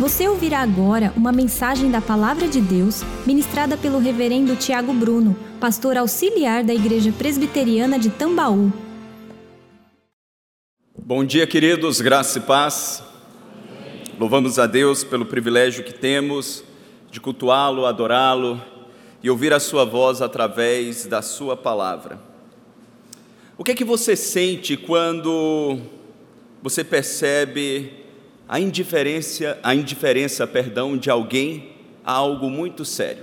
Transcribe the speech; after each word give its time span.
Você 0.00 0.26
ouvirá 0.26 0.60
agora 0.60 1.12
uma 1.14 1.30
mensagem 1.30 1.90
da 1.90 2.00
Palavra 2.00 2.48
de 2.48 2.58
Deus 2.58 3.02
ministrada 3.26 3.76
pelo 3.76 3.98
Reverendo 3.98 4.56
Tiago 4.56 4.94
Bruno, 4.94 5.36
pastor 5.60 5.94
auxiliar 5.98 6.64
da 6.64 6.72
Igreja 6.72 7.12
Presbiteriana 7.12 7.98
de 7.98 8.08
Tambaú. 8.08 8.72
Bom 10.98 11.22
dia, 11.22 11.46
queridos, 11.46 12.00
graça 12.00 12.38
e 12.38 12.40
paz. 12.40 13.02
Louvamos 14.18 14.58
a 14.58 14.66
Deus 14.66 15.04
pelo 15.04 15.26
privilégio 15.26 15.84
que 15.84 15.92
temos 15.92 16.64
de 17.10 17.20
cultuá-lo, 17.20 17.84
adorá-lo 17.84 18.58
e 19.22 19.28
ouvir 19.28 19.52
a 19.52 19.60
Sua 19.60 19.84
voz 19.84 20.22
através 20.22 21.04
da 21.04 21.20
Sua 21.20 21.58
palavra. 21.58 22.18
O 23.58 23.62
que 23.62 23.72
é 23.72 23.74
que 23.74 23.84
você 23.84 24.16
sente 24.16 24.78
quando 24.78 25.78
você 26.62 26.82
percebe 26.82 27.99
a 28.50 28.58
indiferença, 28.58 29.60
a 29.62 29.72
indiferença, 29.76 30.44
perdão, 30.44 30.98
de 30.98 31.08
alguém 31.08 31.70
a 32.04 32.10
algo 32.10 32.50
muito 32.50 32.84
sério. 32.84 33.22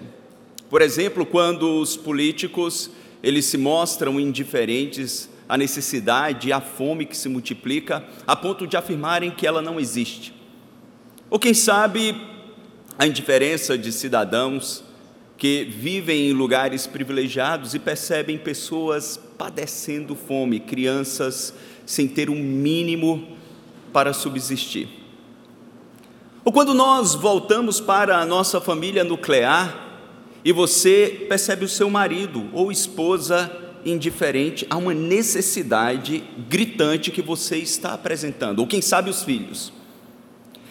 Por 0.70 0.82
exemplo, 0.82 1.26
quando 1.26 1.82
os 1.82 1.98
políticos 1.98 2.90
eles 3.22 3.44
se 3.44 3.58
mostram 3.58 4.22
indiferentes 4.22 5.30
à 5.50 5.58
necessidade 5.58 6.48
e 6.48 6.54
à 6.54 6.62
fome 6.62 7.06
que 7.06 7.18
se 7.18 7.28
multiplica 7.28 8.06
a 8.26 8.38
ponto 8.38 8.66
de 8.66 8.78
afirmarem 8.78 9.30
que 9.30 9.46
ela 9.46 9.62
não 9.62 9.78
existe. 9.78 10.34
Ou 11.30 11.38
quem 11.38 11.54
sabe 11.54 12.16
a 12.98 13.06
indiferença 13.06 13.78
de 13.78 13.92
cidadãos 13.92 14.82
que 15.38 15.66
vivem 15.66 16.30
em 16.30 16.34
lugares 16.34 16.88
privilegiados 16.88 17.74
e 17.74 17.80
percebem 17.80 18.38
pessoas 18.38 19.20
padecendo 19.38 20.16
fome, 20.16 20.62
crianças 20.62 21.54
sem 21.86 22.08
ter 22.08 22.30
um 22.30 22.42
mínimo 22.42 23.36
para 23.92 24.14
subsistir. 24.14 25.07
Ou 26.48 26.54
quando 26.54 26.74
nós 26.74 27.14
voltamos 27.14 27.82
para 27.82 28.20
a 28.20 28.26
nossa 28.26 28.62
família 28.62 29.04
nuclear 29.04 30.00
e 30.46 30.54
você 30.54 31.26
percebe 31.28 31.66
o 31.66 31.68
seu 31.68 31.90
marido 31.90 32.48
ou 32.54 32.72
esposa 32.72 33.52
indiferente 33.86 34.66
a 34.70 34.78
uma 34.78 34.94
necessidade 34.94 36.24
gritante 36.48 37.12
que 37.12 37.22
você 37.22 37.58
está 37.58 37.94
apresentando, 37.94 38.60
ou 38.60 38.66
quem 38.66 38.82
sabe 38.82 39.10
os 39.10 39.24
filhos. 39.24 39.74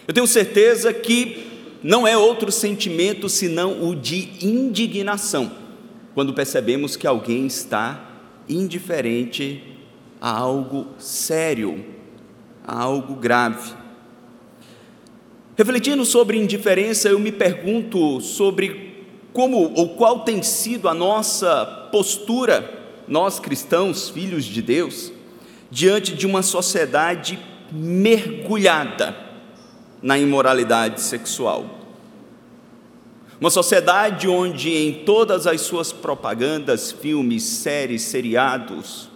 Eu 0.09 0.15
tenho 0.15 0.27
certeza 0.27 0.95
que 0.95 1.45
não 1.83 2.07
é 2.07 2.17
outro 2.17 2.51
sentimento 2.51 3.29
senão 3.29 3.87
o 3.87 3.95
de 3.95 4.31
indignação, 4.41 5.53
quando 6.15 6.33
percebemos 6.33 6.97
que 6.97 7.07
alguém 7.07 7.47
está 7.47 8.13
indiferente 8.49 9.63
a 10.19 10.31
algo 10.39 10.87
sério, 10.97 11.85
a 12.67 12.81
algo 12.81 13.15
grave. 13.15 13.85
Refletindo 15.57 16.05
sobre 16.05 16.37
indiferença, 16.37 17.09
eu 17.09 17.19
me 17.19 17.33
pergunto 17.33 18.21
sobre 18.21 19.07
como 19.33 19.73
ou 19.75 19.91
qual 19.97 20.21
tem 20.21 20.43
sido 20.43 20.87
a 20.87 20.93
nossa 20.93 21.89
postura, 21.91 22.79
nós 23.09 23.41
cristãos, 23.41 24.11
filhos 24.11 24.45
de 24.45 24.61
Deus, 24.61 25.11
diante 25.71 26.15
de 26.15 26.27
uma 26.27 26.43
sociedade 26.43 27.39
mergulhada 27.73 29.17
na 30.03 30.19
imoralidade 30.19 31.01
sexual. 31.01 31.65
Uma 33.41 33.51
sociedade 33.51 34.29
onde, 34.29 34.75
em 34.75 35.05
todas 35.05 35.47
as 35.47 35.63
suas 35.63 35.91
propagandas, 35.91 36.93
filmes, 36.93 37.43
séries, 37.43 38.03
seriados 38.03 39.09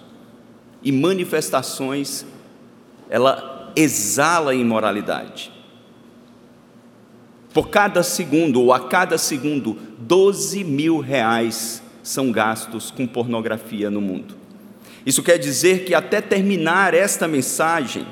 e 0.82 0.90
manifestações, 0.90 2.24
ela 3.10 3.72
exala 3.76 4.52
a 4.52 4.54
imoralidade. 4.54 5.49
Por 7.52 7.68
cada 7.68 8.02
segundo, 8.02 8.60
ou 8.60 8.72
a 8.72 8.88
cada 8.88 9.18
segundo, 9.18 9.76
12 9.98 10.62
mil 10.62 11.00
reais 11.00 11.82
são 12.02 12.30
gastos 12.30 12.90
com 12.90 13.06
pornografia 13.06 13.90
no 13.90 14.00
mundo. 14.00 14.36
Isso 15.04 15.22
quer 15.22 15.38
dizer 15.38 15.84
que 15.84 15.94
até 15.94 16.20
terminar 16.20 16.94
esta 16.94 17.26
mensagem, 17.26 18.06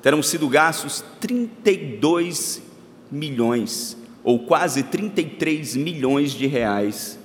terão 0.00 0.22
sido 0.22 0.48
gastos 0.48 1.04
32 1.20 2.62
milhões, 3.10 3.96
ou 4.22 4.40
quase 4.40 4.82
33 4.84 5.76
milhões 5.76 6.32
de 6.32 6.46
reais 6.46 7.18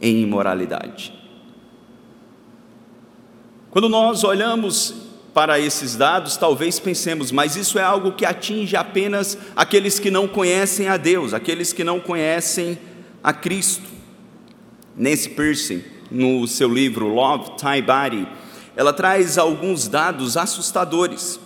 em 0.00 0.22
imoralidade. 0.22 1.12
Quando 3.70 3.88
nós 3.88 4.22
olhamos 4.24 5.03
para 5.34 5.58
esses 5.58 5.96
dados, 5.96 6.36
talvez 6.36 6.78
pensemos, 6.78 7.32
mas 7.32 7.56
isso 7.56 7.76
é 7.76 7.82
algo 7.82 8.12
que 8.12 8.24
atinge 8.24 8.76
apenas 8.76 9.36
aqueles 9.56 9.98
que 9.98 10.08
não 10.08 10.28
conhecem 10.28 10.86
a 10.86 10.96
Deus, 10.96 11.34
aqueles 11.34 11.72
que 11.72 11.82
não 11.82 11.98
conhecem 11.98 12.78
a 13.20 13.32
Cristo. 13.32 13.82
Nancy 14.96 15.30
Pearson, 15.30 15.80
no 16.08 16.46
seu 16.46 16.72
livro 16.72 17.08
Love, 17.08 17.56
Tie 17.56 17.82
Body, 17.82 18.28
ela 18.76 18.92
traz 18.92 19.36
alguns 19.36 19.88
dados 19.88 20.36
assustadores. 20.36 21.40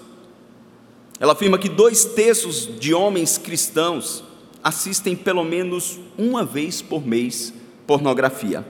Ela 1.19 1.33
afirma 1.33 1.59
que 1.59 1.69
dois 1.71 2.05
terços 2.05 2.69
de 2.79 2.93
homens 2.93 3.39
cristãos 3.39 4.23
assistem 4.63 5.17
pelo 5.17 5.45
menos 5.45 5.99
uma 6.19 6.45
vez 6.45 6.83
por 6.83 7.07
mês 7.07 7.55
pornografia. 7.87 8.65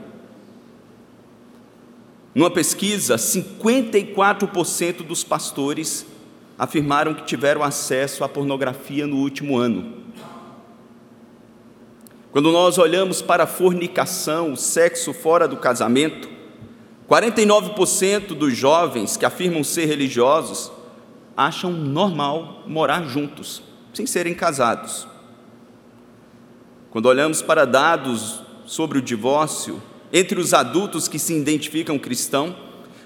Numa 2.33 2.51
pesquisa, 2.51 3.15
54% 3.15 5.03
dos 5.03 5.23
pastores 5.23 6.05
afirmaram 6.57 7.13
que 7.13 7.25
tiveram 7.25 7.63
acesso 7.63 8.23
à 8.23 8.29
pornografia 8.29 9.07
no 9.07 9.17
último 9.17 9.57
ano. 9.57 9.99
Quando 12.31 12.51
nós 12.51 12.77
olhamos 12.77 13.21
para 13.21 13.45
a 13.45 13.47
fornicação, 13.47 14.53
o 14.53 14.57
sexo 14.57 15.13
fora 15.13 15.47
do 15.47 15.57
casamento, 15.57 16.29
49% 17.09 18.35
dos 18.35 18.55
jovens 18.55 19.17
que 19.17 19.25
afirmam 19.25 19.63
ser 19.63 19.85
religiosos 19.85 20.71
acham 21.35 21.71
normal 21.71 22.63
morar 22.67 23.03
juntos, 23.05 23.63
sem 23.93 24.05
serem 24.05 24.35
casados. 24.35 25.07
Quando 26.91 27.07
olhamos 27.07 27.41
para 27.41 27.65
dados 27.65 28.43
sobre 28.65 28.99
o 28.99 29.01
divórcio, 29.01 29.81
entre 30.11 30.39
os 30.39 30.53
adultos 30.53 31.07
que 31.07 31.19
se 31.19 31.33
identificam 31.33 31.99
cristão, 31.99 32.55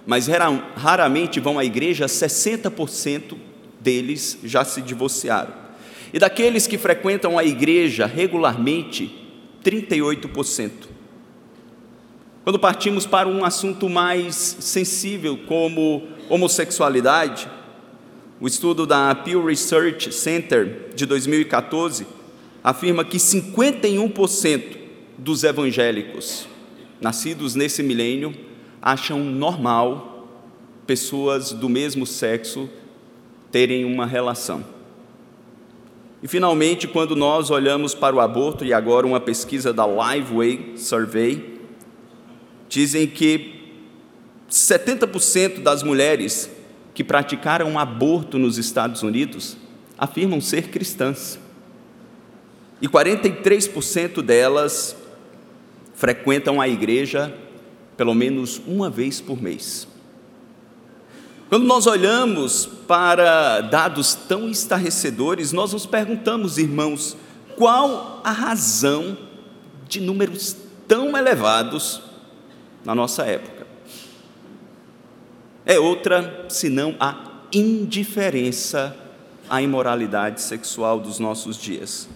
mas 0.05 0.27
raramente 0.75 1.39
vão 1.39 1.59
à 1.59 1.65
igreja, 1.65 2.05
60% 2.05 3.35
deles 3.79 4.39
já 4.43 4.63
se 4.63 4.81
divorciaram. 4.81 5.53
E 6.13 6.19
daqueles 6.19 6.67
que 6.67 6.77
frequentam 6.77 7.37
a 7.37 7.43
igreja 7.43 8.05
regularmente, 8.05 9.21
38%. 9.63 10.71
Quando 12.43 12.59
partimos 12.59 13.05
para 13.05 13.27
um 13.27 13.45
assunto 13.45 13.89
mais 13.89 14.35
sensível, 14.35 15.37
como 15.47 16.03
homossexualidade, 16.29 17.47
o 18.39 18.47
estudo 18.47 18.85
da 18.85 19.15
Pew 19.15 19.45
Research 19.45 20.11
Center 20.13 20.89
de 20.93 21.05
2014 21.05 22.05
afirma 22.61 23.05
que 23.05 23.17
51% 23.17 24.77
dos 25.17 25.43
evangélicos 25.43 26.52
nascidos 27.03 27.53
nesse 27.53 27.83
milênio, 27.83 28.33
acham 28.81 29.19
normal 29.19 30.29
pessoas 30.87 31.51
do 31.51 31.67
mesmo 31.67 32.05
sexo 32.05 32.69
terem 33.51 33.85
uma 33.85 34.05
relação. 34.05 34.65
E 36.23 36.27
finalmente, 36.27 36.87
quando 36.87 37.15
nós 37.15 37.51
olhamos 37.51 37.93
para 37.93 38.15
o 38.15 38.21
aborto, 38.21 38.63
e 38.63 38.73
agora 38.73 39.05
uma 39.05 39.19
pesquisa 39.19 39.73
da 39.73 39.85
Liveway 39.85 40.77
Survey, 40.77 41.59
dizem 42.69 43.05
que 43.05 43.53
70% 44.49 45.61
das 45.61 45.83
mulheres 45.83 46.49
que 46.93 47.03
praticaram 47.03 47.77
aborto 47.77 48.39
nos 48.39 48.57
Estados 48.57 49.03
Unidos 49.03 49.57
afirmam 49.97 50.39
ser 50.39 50.69
cristãs. 50.69 51.37
E 52.81 52.87
43% 52.87 54.21
delas 54.21 54.95
frequentam 56.03 56.59
a 56.59 56.67
igreja 56.67 57.33
pelo 57.95 58.13
menos 58.13 58.61
uma 58.67 58.89
vez 58.89 59.21
por 59.21 59.41
mês. 59.41 59.87
Quando 61.47 61.63
nós 61.63 61.87
olhamos 61.87 62.65
para 62.65 63.61
dados 63.61 64.13
tão 64.13 64.49
estarrecedores, 64.49 65.53
nós 65.53 65.71
nos 65.71 65.85
perguntamos, 65.85 66.57
irmãos, 66.57 67.15
qual 67.55 68.19
a 68.21 68.31
razão 68.33 69.17
de 69.87 70.01
números 70.01 70.57
tão 70.89 71.17
elevados 71.17 72.01
na 72.83 72.93
nossa 72.93 73.23
época? 73.23 73.65
É 75.65 75.79
outra 75.79 76.47
senão 76.49 76.97
a 76.99 77.45
indiferença 77.53 78.93
à 79.49 79.61
imoralidade 79.61 80.41
sexual 80.41 80.99
dos 80.99 81.17
nossos 81.17 81.55
dias. 81.55 82.09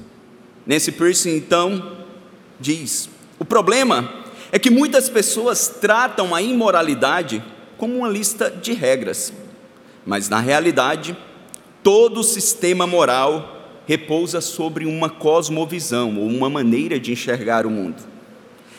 Nesse 0.65 0.91
Piercing, 0.91 1.37
então, 1.37 2.03
diz: 2.59 3.15
o 3.39 3.45
problema 3.45 4.09
é 4.51 4.57
que 4.57 4.69
muitas 4.69 5.09
pessoas 5.09 5.67
tratam 5.67 6.33
a 6.33 6.41
imoralidade 6.41 7.43
como 7.77 7.97
uma 7.97 8.09
lista 8.09 8.49
de 8.49 8.73
regras, 8.73 9.31
mas 10.05 10.29
na 10.29 10.39
realidade, 10.39 11.15
todo 11.83 12.21
o 12.21 12.23
sistema 12.23 12.87
moral 12.87 13.55
repousa 13.85 14.41
sobre 14.41 14.85
uma 14.85 15.09
cosmovisão 15.09 16.17
ou 16.17 16.27
uma 16.27 16.49
maneira 16.49 16.99
de 16.99 17.11
enxergar 17.11 17.65
o 17.65 17.69
mundo. 17.69 18.01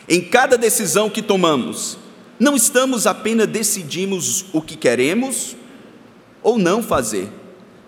Em 0.08 0.20
cada 0.20 0.56
decisão 0.56 1.08
que 1.08 1.22
tomamos, 1.22 1.99
não 2.40 2.56
estamos 2.56 3.06
apenas 3.06 3.46
decidimos 3.46 4.46
o 4.52 4.61
que 4.61 4.76
queremos 4.76 5.56
ou 6.43 6.58
não 6.58 6.82
fazer, 6.82 7.28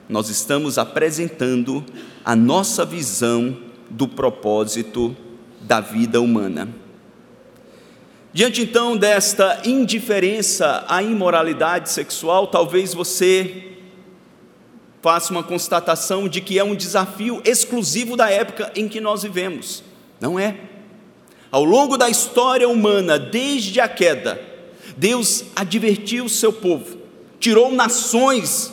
nós 0.09 0.29
estamos 0.29 0.77
apresentando 0.77 1.85
a 2.25 2.35
nossa 2.35 2.85
visão 2.85 3.57
do 3.89 4.09
propósito 4.09 5.17
da 5.71 5.79
vida 5.79 6.21
humana. 6.21 6.69
Diante 8.33 8.61
então 8.61 8.97
desta 8.97 9.63
indiferença 9.65 10.85
à 10.89 11.01
imoralidade 11.01 11.91
sexual, 11.91 12.49
talvez 12.49 12.93
você 12.93 13.77
faça 15.01 15.31
uma 15.31 15.45
constatação 15.45 16.29
de 16.29 16.41
que 16.41 16.59
é 16.59 16.65
um 16.65 16.75
desafio 16.75 17.41
exclusivo 17.45 18.17
da 18.17 18.29
época 18.29 18.73
em 18.75 18.89
que 18.89 19.01
nós 19.01 19.23
vivemos. 19.23 19.85
Não 20.21 20.41
é. 20.41 20.57
Ao 21.53 21.63
longo 21.63 21.97
da 21.97 22.11
história 22.11 22.69
humana, 22.69 23.17
desde 23.17 23.81
a 23.81 23.87
queda, 23.87 24.43
Deus 24.97 25.45
advertiu 25.55 26.25
o 26.25 26.29
seu 26.29 26.53
povo, 26.53 26.99
tirou 27.39 27.71
nações 27.71 28.73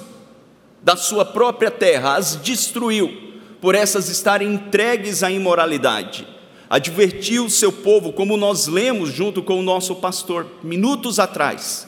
da 0.82 0.96
sua 0.96 1.24
própria 1.24 1.70
terra, 1.70 2.16
as 2.16 2.42
destruiu, 2.42 3.36
por 3.62 3.76
essas 3.76 4.10
estarem 4.10 4.52
entregues 4.52 5.22
à 5.22 5.30
imoralidade. 5.30 6.37
Advertiu 6.69 7.46
o 7.46 7.50
seu 7.50 7.72
povo, 7.72 8.12
como 8.12 8.36
nós 8.36 8.68
lemos 8.68 9.10
junto 9.14 9.42
com 9.42 9.60
o 9.60 9.64
nosso 9.64 9.96
pastor 9.96 10.46
minutos 10.62 11.18
atrás, 11.19 11.88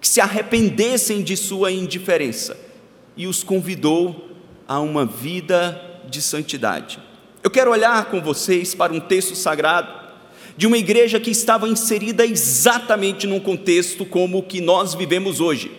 que 0.00 0.08
se 0.08 0.20
arrependessem 0.20 1.22
de 1.22 1.36
sua 1.36 1.70
indiferença 1.70 2.56
e 3.16 3.26
os 3.26 3.42
convidou 3.42 4.30
a 4.66 4.80
uma 4.80 5.04
vida 5.04 6.00
de 6.08 6.20
santidade. 6.20 6.98
Eu 7.42 7.50
quero 7.50 7.70
olhar 7.70 8.06
com 8.06 8.20
vocês 8.20 8.74
para 8.74 8.92
um 8.92 9.00
texto 9.00 9.34
sagrado 9.36 9.98
de 10.56 10.66
uma 10.66 10.76
igreja 10.76 11.20
que 11.20 11.30
estava 11.30 11.68
inserida 11.68 12.26
exatamente 12.26 13.26
num 13.26 13.38
contexto 13.38 14.04
como 14.04 14.38
o 14.38 14.42
que 14.42 14.60
nós 14.60 14.94
vivemos 14.94 15.40
hoje. 15.40 15.70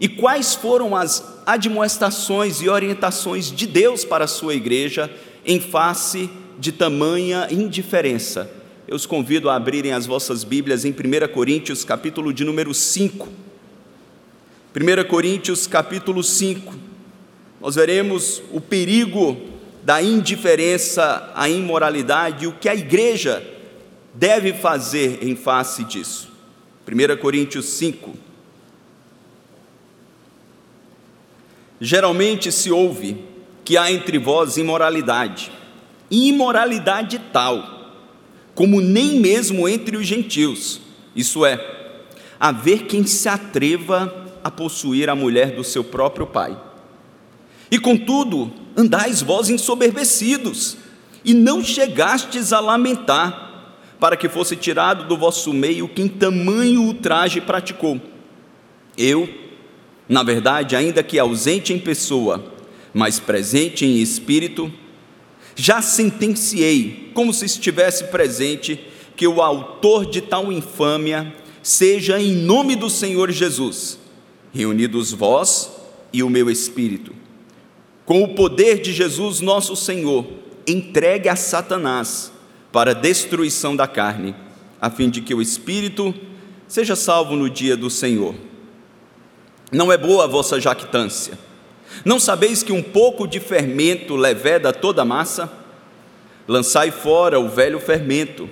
E 0.00 0.08
quais 0.08 0.54
foram 0.54 0.96
as 0.96 1.40
admoestações 1.46 2.60
e 2.60 2.68
orientações 2.68 3.50
de 3.50 3.66
Deus 3.66 4.04
para 4.04 4.24
a 4.24 4.28
sua 4.28 4.54
igreja 4.54 5.08
em 5.46 5.60
face 5.60 6.28
de 6.58 6.72
tamanha 6.72 7.46
indiferença? 7.50 8.50
Eu 8.86 8.96
os 8.96 9.06
convido 9.06 9.48
a 9.48 9.54
abrirem 9.54 9.92
as 9.92 10.06
vossas 10.06 10.44
Bíblias 10.44 10.84
em 10.84 10.90
1 10.90 11.32
Coríntios, 11.32 11.84
capítulo 11.84 12.32
de 12.32 12.44
número 12.44 12.74
5. 12.74 13.28
1 14.74 15.08
Coríntios 15.08 15.66
capítulo 15.66 16.22
5, 16.22 16.74
nós 17.60 17.74
veremos 17.74 18.42
o 18.52 18.60
perigo 18.60 19.36
da 19.82 20.02
indiferença 20.02 21.32
à 21.34 21.48
imoralidade 21.48 22.44
e 22.44 22.46
o 22.46 22.52
que 22.52 22.68
a 22.68 22.74
igreja 22.74 23.42
deve 24.14 24.52
fazer 24.52 25.18
em 25.22 25.34
face 25.34 25.84
disso. 25.84 26.30
1 26.86 27.16
Coríntios 27.16 27.66
5. 27.66 28.14
Geralmente 31.80 32.50
se 32.50 32.70
ouve 32.70 33.24
que 33.64 33.76
há 33.76 33.90
entre 33.90 34.18
vós 34.18 34.56
imoralidade, 34.56 35.50
imoralidade 36.10 37.20
tal, 37.32 37.92
como 38.54 38.80
nem 38.80 39.20
mesmo 39.20 39.68
entre 39.68 39.96
os 39.96 40.06
gentios, 40.06 40.80
isso 41.14 41.44
é, 41.44 41.60
haver 42.38 42.86
quem 42.86 43.04
se 43.04 43.28
atreva 43.28 44.26
a 44.42 44.50
possuir 44.50 45.08
a 45.10 45.14
mulher 45.14 45.54
do 45.54 45.64
seu 45.64 45.84
próprio 45.84 46.26
pai. 46.26 46.58
E 47.70 47.78
contudo, 47.78 48.52
andais 48.76 49.20
vós 49.20 49.50
ensoberbecidos, 49.50 50.76
e 51.24 51.34
não 51.34 51.62
chegastes 51.62 52.52
a 52.52 52.60
lamentar, 52.60 53.48
para 54.00 54.16
que 54.16 54.28
fosse 54.28 54.54
tirado 54.54 55.08
do 55.08 55.16
vosso 55.16 55.52
meio 55.52 55.88
quem 55.88 56.08
tamanho 56.08 56.82
ultraje 56.82 57.40
praticou. 57.40 58.00
Eu, 58.96 59.28
na 60.08 60.22
verdade, 60.22 60.76
ainda 60.76 61.02
que 61.02 61.18
ausente 61.18 61.72
em 61.72 61.78
pessoa, 61.78 62.52
mas 62.94 63.18
presente 63.18 63.84
em 63.84 63.98
espírito, 64.00 64.72
já 65.58 65.82
sentenciei, 65.82 67.10
como 67.12 67.34
se 67.34 67.44
estivesse 67.44 68.04
presente, 68.04 68.78
que 69.16 69.26
o 69.26 69.42
autor 69.42 70.06
de 70.06 70.20
tal 70.20 70.52
infâmia 70.52 71.34
seja 71.60 72.20
em 72.20 72.32
nome 72.32 72.76
do 72.76 72.88
Senhor 72.88 73.30
Jesus 73.32 73.98
reunidos 74.52 75.12
vós 75.12 75.70
e 76.12 76.22
o 76.22 76.30
meu 76.30 76.48
espírito, 76.48 77.12
com 78.06 78.22
o 78.22 78.34
poder 78.34 78.80
de 78.80 78.92
Jesus 78.92 79.40
nosso 79.40 79.76
Senhor, 79.76 80.26
entregue 80.66 81.28
a 81.28 81.36
Satanás 81.36 82.32
para 82.72 82.92
a 82.92 82.94
destruição 82.94 83.76
da 83.76 83.86
carne, 83.86 84.34
a 84.80 84.88
fim 84.88 85.10
de 85.10 85.20
que 85.20 85.34
o 85.34 85.42
espírito 85.42 86.14
seja 86.66 86.96
salvo 86.96 87.36
no 87.36 87.50
dia 87.50 87.76
do 87.76 87.90
Senhor. 87.90 88.34
Não 89.70 89.92
é 89.92 89.98
boa 89.98 90.24
a 90.24 90.26
vossa 90.26 90.60
jactância. 90.60 91.38
Não 92.04 92.18
sabeis 92.20 92.62
que 92.62 92.72
um 92.72 92.82
pouco 92.82 93.26
de 93.26 93.40
fermento 93.40 94.16
leveda 94.16 94.72
toda 94.72 95.02
a 95.02 95.04
massa? 95.04 95.50
Lançai 96.46 96.90
fora 96.90 97.38
o 97.38 97.48
velho 97.48 97.78
fermento, 97.78 98.48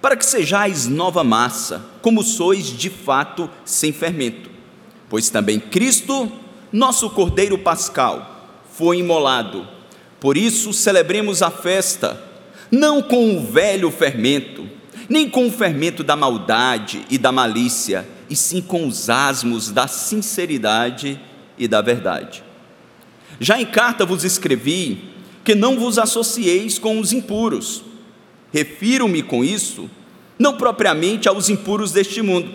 para 0.00 0.16
que 0.16 0.24
sejais 0.24 0.86
nova 0.86 1.22
massa, 1.22 1.84
como 2.00 2.22
sois 2.22 2.66
de 2.66 2.88
fato 2.90 3.50
sem 3.64 3.92
fermento 3.92 4.54
pois 5.14 5.30
também 5.30 5.60
Cristo, 5.60 6.28
nosso 6.72 7.08
Cordeiro 7.10 7.56
Pascal, 7.56 8.62
foi 8.76 8.98
imolado. 8.98 9.64
Por 10.18 10.36
isso 10.36 10.72
celebremos 10.72 11.40
a 11.40 11.52
festa, 11.52 12.20
não 12.68 13.00
com 13.00 13.36
o 13.36 13.46
velho 13.46 13.92
fermento, 13.92 14.68
nem 15.08 15.30
com 15.30 15.46
o 15.46 15.52
fermento 15.52 16.02
da 16.02 16.16
maldade 16.16 17.04
e 17.08 17.16
da 17.16 17.30
malícia, 17.30 18.04
e 18.28 18.34
sim 18.34 18.60
com 18.60 18.88
os 18.88 19.08
asmos 19.08 19.70
da 19.70 19.86
sinceridade 19.86 21.20
e 21.56 21.68
da 21.68 21.80
verdade. 21.80 22.42
Já 23.40 23.60
em 23.60 23.66
carta 23.66 24.06
vos 24.06 24.24
escrevi 24.24 25.04
que 25.44 25.54
não 25.54 25.78
vos 25.78 25.98
associeis 25.98 26.78
com 26.78 26.98
os 26.98 27.12
impuros. 27.12 27.82
Refiro-me 28.52 29.22
com 29.22 29.44
isso 29.44 29.90
não 30.38 30.56
propriamente 30.56 31.28
aos 31.28 31.48
impuros 31.48 31.92
deste 31.92 32.20
mundo, 32.20 32.52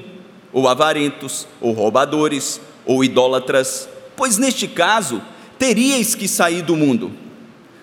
ou 0.52 0.68
avarentos, 0.68 1.48
ou 1.62 1.72
roubadores, 1.72 2.60
ou 2.86 3.04
idólatras, 3.04 3.88
pois 4.16 4.38
neste 4.38 4.68
caso 4.68 5.22
teríeis 5.58 6.16
que 6.16 6.28
sair 6.28 6.62
do 6.62 6.76
mundo. 6.76 7.12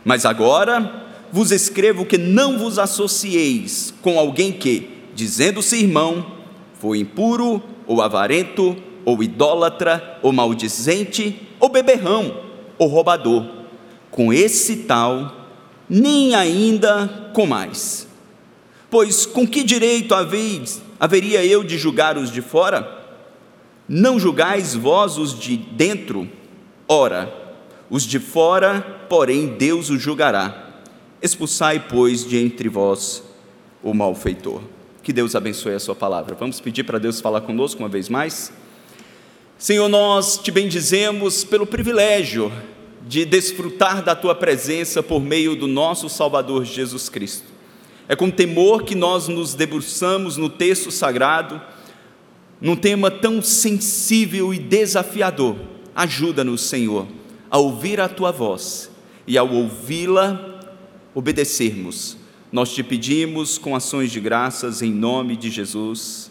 Mas 0.05 0.25
agora 0.25 1.05
vos 1.33 1.51
escrevo 1.51 2.05
que 2.05 2.19
não 2.19 2.59
vos 2.59 2.79
associeis 2.79 3.93
com 4.03 4.19
alguém 4.19 4.53
que, 4.53 4.91
dizendo-se 5.15 5.77
irmão, 5.77 6.35
foi 6.79 6.99
impuro, 6.99 7.63
ou 7.87 8.03
avarento, 8.03 8.77
ou 9.05 9.23
idólatra, 9.23 10.19
ou 10.23 10.33
maldizente, 10.33 11.41
ou 11.59 11.69
beberrão, 11.69 12.46
ou 12.79 12.89
roubador. 12.89 13.47
Com 14.11 14.33
esse 14.33 14.77
tal, 14.79 15.35
nem 15.89 16.35
ainda 16.35 17.31
com 17.33 17.47
mais. 17.47 18.07
Pois 18.91 19.27
com 19.27 19.47
que 19.47 19.63
direito 19.63 20.15
haveis 20.15 20.81
haveria 20.99 21.45
eu 21.45 21.63
de 21.63 21.77
julgar 21.77 22.17
os 22.17 22.31
de 22.31 22.41
fora? 22.41 23.05
Não 23.89 24.19
julgais 24.19 24.75
vós 24.75 25.19
os 25.19 25.39
de 25.39 25.57
dentro? 25.57 26.29
Ora, 26.89 27.33
os 27.89 28.05
de 28.05 28.19
fora, 28.19 28.81
porém, 29.09 29.47
Deus 29.47 29.91
os 29.91 30.01
julgará. 30.01 30.81
Expulsai, 31.23 31.87
pois, 31.89 32.25
de 32.25 32.37
entre 32.37 32.69
vós 32.69 33.23
o 33.83 33.95
malfeitor. 33.95 34.61
Que 35.03 35.13
Deus 35.13 35.37
abençoe 35.37 35.75
a 35.75 35.81
sua 35.81 35.95
palavra. 35.95 36.35
Vamos 36.35 36.61
pedir 36.61 36.83
para 36.83 36.99
Deus 36.99 37.21
falar 37.21 37.41
conosco 37.43 37.81
uma 37.81 37.89
vez 37.89 38.09
mais? 38.09 38.53
Senhor, 39.59 39.89
nós 39.89 40.37
te 40.37 40.51
bendizemos 40.51 41.43
pelo 41.43 41.67
privilégio 41.67 42.53
de 43.09 43.25
desfrutar 43.25 44.03
da 44.03 44.15
tua 44.15 44.35
presença 44.35 45.03
por 45.03 45.21
meio 45.21 45.57
do 45.57 45.67
nosso 45.67 46.11
Salvador 46.11 46.65
Jesus 46.65 47.09
Cristo. 47.09 47.47
É 48.07 48.15
com 48.15 48.31
temor 48.31 48.85
que 48.85 48.95
nós 48.95 49.29
nos 49.29 49.55
debruçamos 49.55 50.37
no 50.37 50.51
texto 50.51 50.91
sagrado, 50.91 51.61
num 52.61 52.77
tema 52.77 53.11
tão 53.11 53.41
sensível 53.41 54.53
e 54.53 54.59
desafiador. 54.59 55.57
Ajuda-nos, 55.95 56.61
Senhor, 56.61 57.07
a 57.51 57.57
ouvir 57.57 57.99
a 57.99 58.09
tua 58.09 58.31
voz 58.31 58.91
e 59.27 59.39
ao 59.39 59.51
ouvi-la, 59.51 60.61
obedecermos. 61.15 62.19
Nós 62.53 62.75
te 62.75 62.83
pedimos 62.83 63.57
com 63.57 63.75
ações 63.75 64.13
de 64.13 64.21
graças 64.21 64.83
em 64.83 64.93
nome 64.93 65.35
de 65.35 65.51
Jesus. 65.51 66.31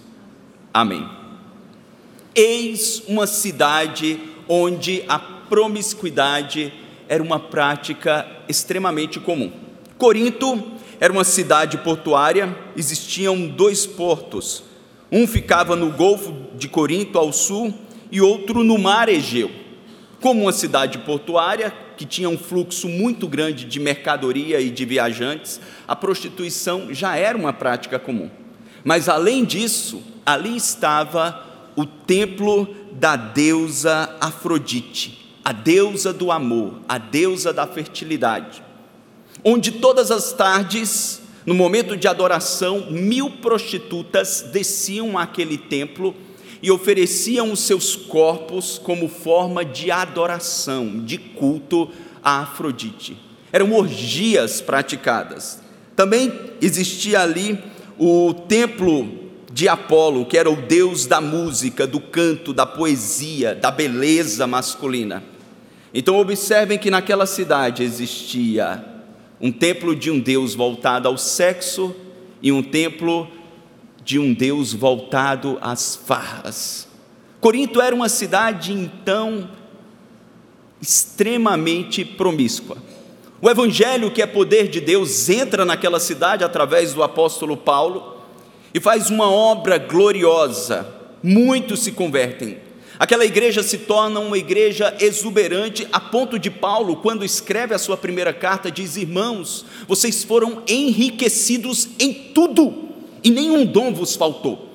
Amém. 0.72 1.25
Eis 2.38 3.02
uma 3.08 3.26
cidade 3.26 4.20
onde 4.46 5.06
a 5.08 5.18
promiscuidade 5.18 6.74
era 7.08 7.24
uma 7.24 7.40
prática 7.40 8.28
extremamente 8.50 9.22
comum. 9.22 9.54
Corinto 9.98 10.62
era 11.00 11.14
uma 11.14 11.24
cidade 11.24 11.78
portuária, 11.78 12.54
existiam 12.76 13.48
dois 13.48 13.86
portos. 13.86 14.64
Um 15.10 15.26
ficava 15.26 15.78
no 15.78 15.92
Golfo 15.92 16.36
de 16.58 16.68
Corinto, 16.68 17.18
ao 17.18 17.32
sul, 17.32 17.74
e 18.12 18.20
outro 18.20 18.66
no 18.66 18.78
Mar 18.78 19.08
Egeu. 19.08 19.50
Como 20.20 20.42
uma 20.42 20.52
cidade 20.52 20.98
portuária, 20.98 21.74
que 21.96 22.06
tinha 22.06 22.28
um 22.28 22.38
fluxo 22.38 22.90
muito 22.90 23.30
grande 23.30 23.64
de 23.64 23.80
mercadoria 23.80 24.60
e 24.60 24.70
de 24.70 24.84
viajantes, 24.84 25.62
a 25.88 25.96
prostituição 25.96 26.94
já 26.94 27.16
era 27.16 27.38
uma 27.38 27.54
prática 27.54 27.98
comum. 27.98 28.30
Mas 28.84 29.08
além 29.08 29.46
disso, 29.46 30.04
ali 30.26 30.58
estava 30.58 31.55
o 31.76 31.86
templo 31.86 32.68
da 32.94 33.16
deusa 33.16 34.16
Afrodite, 34.22 35.36
a 35.44 35.52
deusa 35.52 36.14
do 36.14 36.32
amor, 36.32 36.80
a 36.88 36.98
deusa 36.98 37.52
da 37.52 37.68
fertilidade, 37.68 38.64
onde 39.44 39.72
todas 39.74 40.12
as 40.12 40.32
tardes, 40.32 41.22
no 41.46 41.54
momento 41.54 41.98
de 41.98 42.08
adoração, 42.08 42.88
mil 42.90 43.30
prostitutas 43.30 44.46
desciam 44.52 45.18
àquele 45.18 45.58
templo 45.58 46.16
e 46.62 46.72
ofereciam 46.72 47.52
os 47.52 47.60
seus 47.60 47.96
corpos 47.96 48.80
como 48.80 49.08
forma 49.08 49.64
de 49.64 49.92
adoração, 49.92 51.04
de 51.04 51.18
culto 51.18 51.90
a 52.24 52.40
Afrodite. 52.40 53.18
Eram 53.52 53.74
orgias 53.74 54.62
praticadas. 54.62 55.62
Também 55.96 56.34
existia 56.60 57.22
ali 57.22 57.58
o 58.00 58.34
templo 58.34 59.25
de 59.56 59.70
Apolo, 59.70 60.26
que 60.26 60.38
era 60.38 60.52
o 60.52 60.58
deus 60.58 61.06
da 61.06 61.22
música, 61.22 61.88
do 61.88 62.02
canto, 62.02 62.52
da 62.52 62.66
poesia, 62.66 63.56
da 63.56 63.72
beleza 63.72 64.46
masculina. 64.46 65.24
Então, 65.94 66.18
observem 66.18 66.78
que 66.78 66.92
naquela 66.92 67.26
cidade 67.26 67.82
existia 67.82 68.84
um 69.40 69.54
templo 69.54 69.96
de 69.96 70.12
um 70.12 70.20
deus 70.20 70.54
voltado 70.54 71.08
ao 71.08 71.18
sexo 71.18 71.96
e 72.42 72.52
um 72.52 72.62
templo 72.62 73.30
de 74.04 74.20
um 74.20 74.34
deus 74.34 74.74
voltado 74.74 75.58
às 75.62 75.96
farras. 75.96 76.90
Corinto 77.40 77.80
era 77.80 77.96
uma 77.96 78.10
cidade, 78.10 78.74
então, 78.74 79.50
extremamente 80.82 82.04
promíscua. 82.04 82.76
O 83.42 83.50
evangelho, 83.50 84.12
que 84.12 84.22
é 84.22 84.28
poder 84.28 84.68
de 84.68 84.82
Deus, 84.82 85.30
entra 85.30 85.64
naquela 85.64 86.02
cidade 86.02 86.44
através 86.44 86.94
do 86.94 87.02
apóstolo 87.02 87.56
Paulo 87.56 88.15
e 88.76 88.80
faz 88.82 89.10
uma 89.10 89.32
obra 89.32 89.78
gloriosa. 89.78 90.86
Muitos 91.24 91.80
se 91.80 91.94
convertem. 91.94 92.58
Aquela 93.00 93.24
igreja 93.24 93.64
se 93.64 93.78
torna 93.78 94.20
uma 94.20 94.38
igreja 94.38 94.94
exuberante, 95.00 95.88
a 95.94 96.00
ponto 96.02 96.38
de 96.38 96.52
Paulo, 96.52 96.98
quando 96.98 97.24
escreve 97.24 97.74
a 97.74 97.78
sua 97.78 97.96
primeira 97.96 98.34
carta, 98.34 98.70
diz: 98.70 98.98
Irmãos, 98.98 99.66
vocês 99.88 100.26
foram 100.26 100.62
enriquecidos 100.68 101.88
em 101.98 102.14
tudo, 102.34 102.90
e 103.24 103.30
nenhum 103.32 103.66
dom 103.66 103.94
vos 103.94 104.14
faltou. 104.14 104.70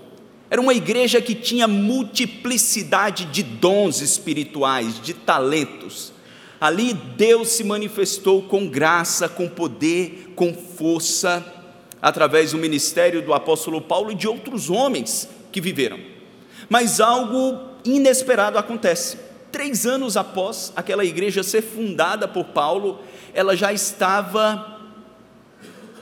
Era 0.49 0.62
uma 0.62 0.73
igreja 0.73 1.21
que 1.21 1.35
tinha 1.35 1.69
multiplicidade 1.69 3.26
de 3.26 3.42
dons 3.42 4.00
espirituais, 4.00 4.99
de 5.02 5.12
talentos. 5.12 6.11
Ali 6.59 6.95
Deus 6.95 7.49
se 7.49 7.64
manifestou 7.64 8.40
com 8.40 8.66
graça, 8.66 9.28
com 9.28 9.47
poder, 9.47 10.33
com 10.35 10.54
força 10.54 11.59
através 12.00 12.52
do 12.52 12.59
ministério 12.59 13.23
do 13.23 13.35
apóstolo 13.35 13.80
Paulo 13.80 14.12
e 14.12 14.14
de 14.14 14.26
outros 14.26 14.71
homens 14.71 15.28
que 15.52 15.61
viveram. 15.61 15.99
Mas 16.69 17.00
algo 17.00 17.59
inesperado 17.85 18.59
acontece. 18.59 19.19
Três 19.52 19.85
anos 19.85 20.16
após 20.16 20.73
aquela 20.76 21.04
igreja 21.04 21.42
ser 21.42 21.62
fundada 21.62 22.28
por 22.28 22.45
Paulo, 22.47 23.00
ela 23.35 23.57
já 23.57 23.73
estava 23.73 24.78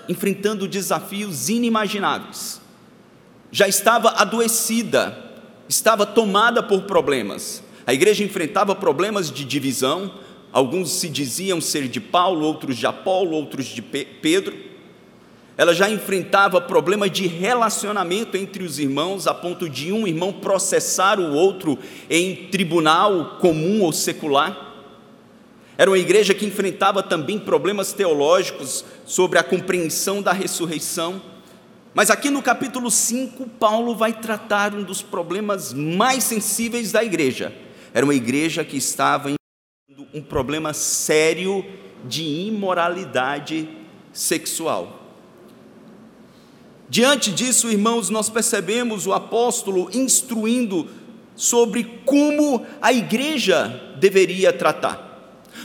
enfrentando 0.09 0.69
desafios 0.69 1.49
inimagináveis. 1.49 2.61
Já 3.51 3.67
estava 3.67 4.11
adoecida, 4.11 5.17
estava 5.69 6.05
tomada 6.05 6.63
por 6.63 6.83
problemas. 6.83 7.63
A 7.87 7.95
igreja 7.95 8.23
enfrentava 8.23 8.75
problemas 8.75 9.31
de 9.31 9.45
divisão, 9.45 10.13
alguns 10.53 10.91
se 10.93 11.09
diziam 11.09 11.61
ser 11.61 11.89
de 11.89 12.01
Paulo, 12.01 12.45
outros 12.45 12.77
de 12.77 12.87
Apolo, 12.87 13.33
outros 13.33 13.67
de 13.67 13.81
Pedro 13.81 14.68
ela 15.59 15.75
já 15.75 15.91
enfrentava 15.91 16.61
problema 16.61 17.11
de 17.11 17.27
relacionamento 17.27 18.37
entre 18.37 18.63
os 18.63 18.79
irmãos, 18.79 19.27
a 19.27 19.35
ponto 19.35 19.69
de 19.69 19.91
um 19.91 20.07
irmão 20.07 20.33
processar 20.33 21.19
o 21.19 21.35
outro 21.35 21.77
em 22.09 22.47
tribunal 22.47 23.39
comum 23.41 23.83
ou 23.83 23.93
secular. 23.93 24.57
Era 25.77 25.91
uma 25.91 25.99
igreja 25.99 26.33
que 26.33 26.47
enfrentava 26.47 27.03
também 27.03 27.41
problemas 27.41 27.93
teológicos 27.93 28.85
sobre 29.05 29.37
a 29.37 29.43
compreensão 29.43 30.23
da 30.23 30.31
ressurreição. 30.31 31.21
Mas 31.93 32.09
aqui 32.09 32.31
no 32.31 32.41
capítulo 32.41 32.89
5, 32.89 33.49
Paulo 33.59 33.97
vai 33.97 34.13
tratar 34.13 34.73
um 34.73 34.85
dos 34.85 35.03
problemas 35.03 35.73
mais 35.73 36.23
sensíveis 36.23 36.93
da 36.93 37.03
igreja. 37.03 37.53
Era 37.93 38.07
uma 38.07 38.15
igreja 38.15 38.65
que 38.65 38.77
estava 38.77 39.31
enfrentando 39.31 40.09
um 40.17 40.23
problema 40.23 40.73
sério 40.73 41.65
de 42.05 42.23
imoralidade 42.23 43.69
sexual. 44.13 45.08
Diante 46.89 47.31
disso, 47.31 47.71
irmãos, 47.71 48.09
nós 48.09 48.31
percebemos 48.31 49.07
o 49.07 49.13
apóstolo 49.13 49.91
instruindo 49.93 50.89
sobre 51.37 51.85
como 52.05 52.65
a 52.81 52.93
igreja 52.93 53.95
deveria 54.01 54.53
tratar. 54.53 55.07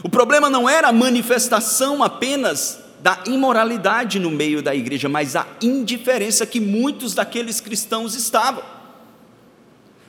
O 0.03 0.09
problema 0.09 0.49
não 0.49 0.67
era 0.67 0.89
a 0.89 0.93
manifestação 0.93 2.03
apenas 2.03 2.79
da 3.01 3.19
imoralidade 3.25 4.19
no 4.19 4.29
meio 4.29 4.61
da 4.61 4.75
igreja, 4.75 5.07
mas 5.07 5.35
a 5.35 5.47
indiferença 5.61 6.45
que 6.45 6.59
muitos 6.59 7.13
daqueles 7.13 7.59
cristãos 7.61 8.15
estavam. 8.15 8.63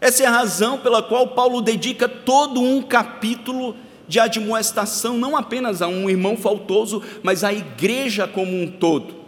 Essa 0.00 0.24
é 0.24 0.26
a 0.26 0.30
razão 0.30 0.78
pela 0.78 1.02
qual 1.02 1.28
Paulo 1.28 1.62
dedica 1.62 2.08
todo 2.08 2.60
um 2.60 2.82
capítulo 2.82 3.76
de 4.06 4.20
admoestação, 4.20 5.16
não 5.16 5.36
apenas 5.36 5.80
a 5.80 5.88
um 5.88 6.10
irmão 6.10 6.36
faltoso, 6.36 7.02
mas 7.22 7.42
à 7.42 7.52
igreja 7.52 8.28
como 8.28 8.54
um 8.54 8.66
todo. 8.70 9.23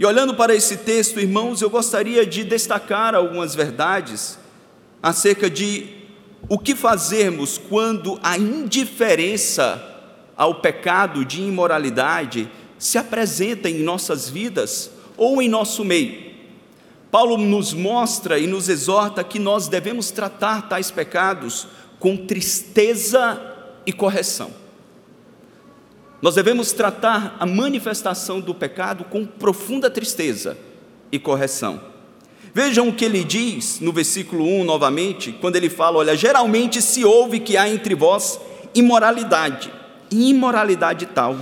E 0.00 0.06
olhando 0.06 0.34
para 0.34 0.54
esse 0.54 0.78
texto, 0.78 1.20
irmãos, 1.20 1.60
eu 1.60 1.68
gostaria 1.68 2.24
de 2.24 2.42
destacar 2.42 3.14
algumas 3.14 3.54
verdades 3.54 4.38
acerca 5.02 5.50
de 5.50 5.88
o 6.48 6.58
que 6.58 6.74
fazermos 6.74 7.58
quando 7.58 8.18
a 8.22 8.38
indiferença 8.38 9.78
ao 10.34 10.54
pecado 10.54 11.22
de 11.22 11.42
imoralidade 11.42 12.50
se 12.78 12.96
apresenta 12.96 13.68
em 13.68 13.82
nossas 13.82 14.30
vidas 14.30 14.90
ou 15.18 15.42
em 15.42 15.50
nosso 15.50 15.84
meio. 15.84 16.32
Paulo 17.10 17.36
nos 17.36 17.74
mostra 17.74 18.38
e 18.38 18.46
nos 18.46 18.70
exorta 18.70 19.22
que 19.22 19.38
nós 19.38 19.68
devemos 19.68 20.10
tratar 20.10 20.66
tais 20.66 20.90
pecados 20.90 21.66
com 21.98 22.16
tristeza 22.16 23.38
e 23.84 23.92
correção. 23.92 24.50
Nós 26.22 26.34
devemos 26.34 26.72
tratar 26.72 27.36
a 27.40 27.46
manifestação 27.46 28.40
do 28.40 28.54
pecado 28.54 29.04
com 29.04 29.24
profunda 29.24 29.88
tristeza 29.88 30.56
e 31.10 31.18
correção. 31.18 31.80
Vejam 32.52 32.88
o 32.88 32.92
que 32.92 33.04
ele 33.04 33.24
diz 33.24 33.80
no 33.80 33.92
versículo 33.92 34.44
1 34.44 34.64
novamente, 34.64 35.32
quando 35.40 35.56
ele 35.56 35.70
fala: 35.70 35.98
Olha, 35.98 36.16
geralmente 36.16 36.82
se 36.82 37.04
ouve 37.04 37.40
que 37.40 37.56
há 37.56 37.68
entre 37.68 37.94
vós 37.94 38.38
imoralidade, 38.74 39.72
imoralidade 40.10 41.06
tal, 41.06 41.38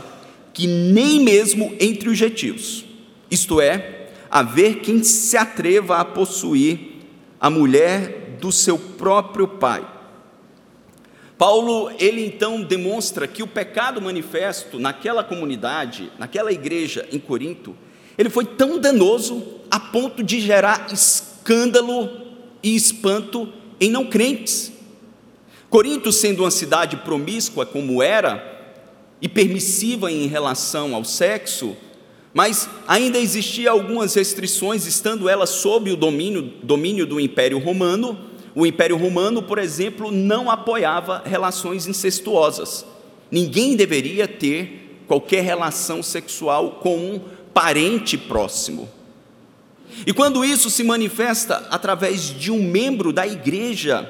que 0.53 0.67
nem 0.67 1.21
mesmo 1.21 1.75
entre 1.81 2.09
os 2.09 2.17
gentios, 2.17 2.85
isto 3.31 3.61
é, 3.61 4.11
haver 4.31 4.77
quem 4.77 5.03
se 5.03 5.37
atreva 5.37 5.97
a 5.97 6.05
possuir 6.05 6.99
a 7.41 7.51
mulher 7.51 8.37
do 8.41 8.53
seu 8.53 8.79
próprio 8.79 9.49
pai 9.49 9.98
Paulo, 11.39 11.93
ele 12.01 12.27
então 12.27 12.61
demonstra 12.63 13.29
que 13.29 13.45
o 13.45 13.47
pecado 13.47 14.03
manifesto 14.03 14.79
naquela 14.79 15.23
comunidade, 15.23 16.11
naquela 16.19 16.53
igreja 16.53 17.09
em 17.13 17.19
Corinto, 17.21 17.77
ele 18.19 18.29
foi 18.29 18.45
tão 18.45 18.81
danoso 18.81 19.47
a 19.71 19.79
ponto 19.79 20.23
de 20.25 20.41
gerar 20.41 20.93
escândalo 20.93 22.11
e 22.61 22.75
espanto 22.75 23.53
em 23.81 23.89
não 23.89 24.07
crentes. 24.07 24.73
Corinto, 25.71 26.11
sendo 26.11 26.43
uma 26.43 26.51
cidade 26.51 26.97
promíscua 26.97 27.65
como 27.65 28.03
era, 28.03 28.57
e 29.21 29.29
permissiva 29.29 30.11
em 30.11 30.27
relação 30.27 30.95
ao 30.95 31.05
sexo, 31.05 31.77
mas 32.33 32.69
ainda 32.87 33.19
existia 33.19 33.71
algumas 33.71 34.15
restrições, 34.15 34.87
estando 34.87 35.29
ela 35.29 35.47
sob 35.47 35.91
o 35.91 35.97
domínio, 35.97 36.43
domínio 36.63 37.07
do 37.07 37.19
Império 37.19 37.59
Romano, 37.59 38.28
o 38.55 38.67
Império 38.67 38.97
Romano, 38.97 39.43
por 39.43 39.59
exemplo, 39.59 40.11
não 40.11 40.51
apoiava 40.51 41.23
relações 41.25 41.87
incestuosas. 41.87 42.85
Ninguém 43.31 43.77
deveria 43.77 44.27
ter 44.27 45.03
qualquer 45.07 45.43
relação 45.43 46.03
sexual 46.03 46.73
com 46.83 46.97
um 46.97 47.21
parente 47.53 48.17
próximo. 48.17 48.89
E 50.07 50.13
quando 50.13 50.45
isso 50.45 50.71
se 50.71 50.85
manifesta 50.85 51.67
através 51.71 52.29
de 52.29 52.51
um 52.51 52.63
membro 52.63 53.13
da 53.13 53.27
igreja, 53.27 54.09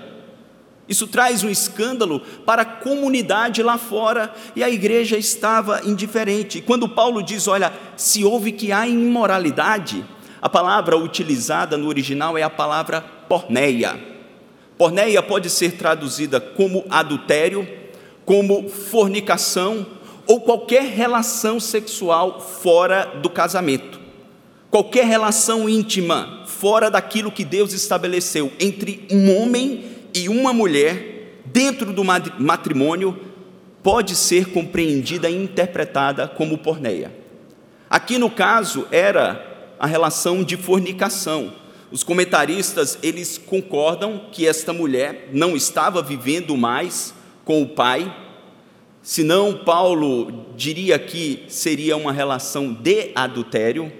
isso 0.88 1.06
traz 1.06 1.44
um 1.44 1.48
escândalo 1.48 2.20
para 2.44 2.62
a 2.62 2.64
comunidade 2.64 3.62
lá 3.62 3.78
fora 3.78 4.34
e 4.56 4.62
a 4.62 4.70
igreja 4.70 5.16
estava 5.16 5.82
indiferente. 5.84 6.60
Quando 6.60 6.88
Paulo 6.88 7.22
diz, 7.22 7.46
olha, 7.46 7.72
se 7.96 8.24
houve 8.24 8.52
que 8.52 8.72
há 8.72 8.86
imoralidade, 8.86 10.04
a 10.42 10.48
palavra 10.48 10.96
utilizada 10.96 11.76
no 11.76 11.88
original 11.88 12.36
é 12.36 12.42
a 12.42 12.50
palavra 12.50 13.00
porneia 13.28 14.17
Porneia 14.78 15.20
pode 15.20 15.50
ser 15.50 15.72
traduzida 15.72 16.40
como 16.40 16.84
adultério, 16.88 17.66
como 18.24 18.68
fornicação 18.68 19.84
ou 20.24 20.40
qualquer 20.40 20.84
relação 20.84 21.58
sexual 21.58 22.40
fora 22.40 23.04
do 23.20 23.28
casamento. 23.28 23.98
Qualquer 24.70 25.04
relação 25.06 25.68
íntima 25.68 26.44
fora 26.46 26.90
daquilo 26.90 27.32
que 27.32 27.44
Deus 27.44 27.72
estabeleceu 27.72 28.52
entre 28.60 29.04
um 29.10 29.36
homem 29.36 29.84
e 30.14 30.28
uma 30.28 30.52
mulher 30.52 31.40
dentro 31.46 31.92
do 31.92 32.04
matrimônio 32.04 33.18
pode 33.82 34.14
ser 34.14 34.50
compreendida 34.50 35.28
e 35.28 35.42
interpretada 35.42 36.28
como 36.28 36.58
porneia. 36.58 37.12
Aqui 37.90 38.18
no 38.18 38.30
caso 38.30 38.86
era 38.92 39.74
a 39.80 39.86
relação 39.86 40.44
de 40.44 40.56
fornicação 40.56 41.52
os 41.90 42.02
comentaristas, 42.02 42.98
eles 43.02 43.38
concordam 43.38 44.26
que 44.30 44.46
esta 44.46 44.72
mulher 44.72 45.30
não 45.32 45.56
estava 45.56 46.02
vivendo 46.02 46.56
mais 46.56 47.14
com 47.44 47.62
o 47.62 47.68
pai, 47.68 48.14
senão 49.02 49.54
Paulo 49.64 50.44
diria 50.54 50.98
que 50.98 51.44
seria 51.48 51.96
uma 51.96 52.12
relação 52.12 52.74
de 52.74 53.10
adultério, 53.14 53.90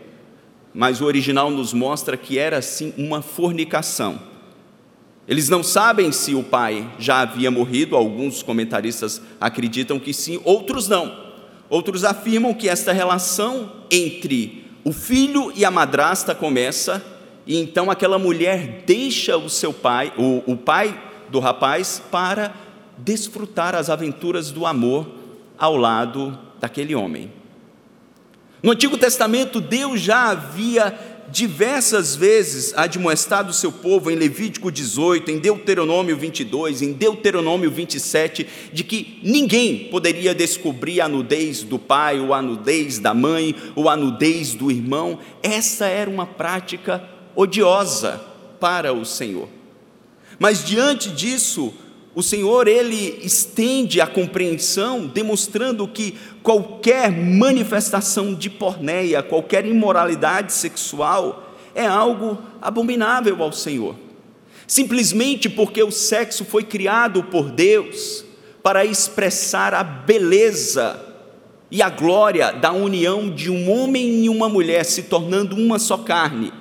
mas 0.74 1.00
o 1.00 1.06
original 1.06 1.50
nos 1.50 1.72
mostra 1.72 2.14
que 2.14 2.38
era 2.38 2.60
sim 2.60 2.92
uma 2.98 3.22
fornicação. 3.22 4.20
Eles 5.26 5.48
não 5.48 5.62
sabem 5.62 6.12
se 6.12 6.34
o 6.34 6.42
pai 6.42 6.90
já 6.98 7.20
havia 7.20 7.50
morrido, 7.50 7.96
alguns 7.96 8.42
comentaristas 8.42 9.20
acreditam 9.40 9.98
que 9.98 10.12
sim, 10.12 10.40
outros 10.44 10.88
não. 10.88 11.28
Outros 11.70 12.04
afirmam 12.04 12.52
que 12.52 12.68
esta 12.68 12.92
relação 12.92 13.72
entre 13.90 14.64
o 14.84 14.92
filho 14.92 15.52
e 15.54 15.64
a 15.64 15.70
madrasta 15.70 16.34
começa 16.34 17.02
e 17.48 17.56
então 17.56 17.90
aquela 17.90 18.18
mulher 18.18 18.84
deixa 18.86 19.38
o 19.38 19.48
seu 19.48 19.72
pai, 19.72 20.12
o, 20.18 20.52
o 20.52 20.54
pai 20.54 21.02
do 21.30 21.40
rapaz, 21.40 22.02
para 22.10 22.54
desfrutar 22.98 23.74
as 23.74 23.88
aventuras 23.88 24.50
do 24.50 24.66
amor 24.66 25.08
ao 25.56 25.74
lado 25.74 26.38
daquele 26.60 26.94
homem. 26.94 27.32
No 28.62 28.72
Antigo 28.72 28.98
Testamento, 28.98 29.62
Deus 29.62 29.98
já 29.98 30.28
havia 30.28 30.94
diversas 31.30 32.14
vezes 32.14 32.76
admoestado 32.76 33.50
o 33.50 33.54
seu 33.54 33.72
povo 33.72 34.10
em 34.10 34.16
Levítico 34.16 34.70
18, 34.70 35.30
em 35.30 35.38
Deuteronômio 35.38 36.16
22, 36.18 36.82
em 36.82 36.92
Deuteronômio 36.92 37.70
27, 37.70 38.46
de 38.72 38.84
que 38.84 39.20
ninguém 39.22 39.88
poderia 39.90 40.34
descobrir 40.34 41.00
a 41.00 41.08
nudez 41.08 41.62
do 41.62 41.78
pai, 41.78 42.20
ou 42.20 42.34
a 42.34 42.42
nudez 42.42 42.98
da 42.98 43.14
mãe, 43.14 43.54
ou 43.74 43.88
a 43.88 43.96
nudez 43.96 44.54
do 44.54 44.70
irmão. 44.70 45.18
Essa 45.42 45.86
era 45.86 46.10
uma 46.10 46.26
prática 46.26 47.16
odiosa 47.38 48.20
para 48.58 48.92
o 48.92 49.04
Senhor. 49.04 49.48
Mas 50.40 50.64
diante 50.64 51.08
disso, 51.08 51.72
o 52.12 52.20
Senhor 52.20 52.66
ele 52.66 53.20
estende 53.22 54.00
a 54.00 54.08
compreensão, 54.08 55.06
demonstrando 55.06 55.86
que 55.86 56.18
qualquer 56.42 57.12
manifestação 57.12 58.34
de 58.34 58.50
porneia, 58.50 59.22
qualquer 59.22 59.64
imoralidade 59.64 60.52
sexual 60.52 61.54
é 61.76 61.86
algo 61.86 62.38
abominável 62.60 63.40
ao 63.40 63.52
Senhor. 63.52 63.94
Simplesmente 64.66 65.48
porque 65.48 65.80
o 65.80 65.92
sexo 65.92 66.44
foi 66.44 66.64
criado 66.64 67.22
por 67.22 67.52
Deus 67.52 68.24
para 68.64 68.84
expressar 68.84 69.74
a 69.74 69.84
beleza 69.84 71.00
e 71.70 71.80
a 71.82 71.88
glória 71.88 72.50
da 72.50 72.72
união 72.72 73.30
de 73.30 73.48
um 73.48 73.70
homem 73.70 74.24
e 74.24 74.28
uma 74.28 74.48
mulher 74.48 74.84
se 74.84 75.04
tornando 75.04 75.54
uma 75.54 75.78
só 75.78 75.98
carne 75.98 76.52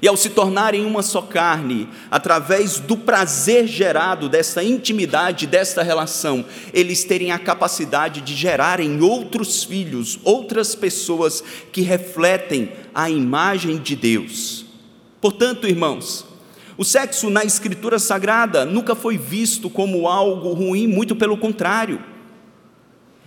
e 0.00 0.08
ao 0.08 0.16
se 0.16 0.30
tornarem 0.30 0.84
uma 0.84 1.02
só 1.02 1.22
carne, 1.22 1.88
através 2.10 2.78
do 2.78 2.96
prazer 2.96 3.66
gerado 3.66 4.28
dessa 4.28 4.62
intimidade, 4.62 5.46
desta 5.46 5.82
relação, 5.82 6.44
eles 6.72 7.04
terem 7.04 7.32
a 7.32 7.38
capacidade 7.38 8.20
de 8.20 8.34
gerarem 8.34 9.00
outros 9.00 9.64
filhos, 9.64 10.18
outras 10.24 10.74
pessoas 10.74 11.42
que 11.72 11.82
refletem 11.82 12.72
a 12.94 13.10
imagem 13.10 13.78
de 13.78 13.94
Deus. 13.94 14.64
Portanto, 15.20 15.68
irmãos, 15.68 16.24
o 16.76 16.84
sexo 16.84 17.30
na 17.30 17.44
Escritura 17.44 17.98
Sagrada 17.98 18.64
nunca 18.64 18.94
foi 18.94 19.18
visto 19.18 19.68
como 19.68 20.08
algo 20.08 20.52
ruim, 20.52 20.86
muito 20.86 21.14
pelo 21.14 21.36
contrário. 21.36 22.02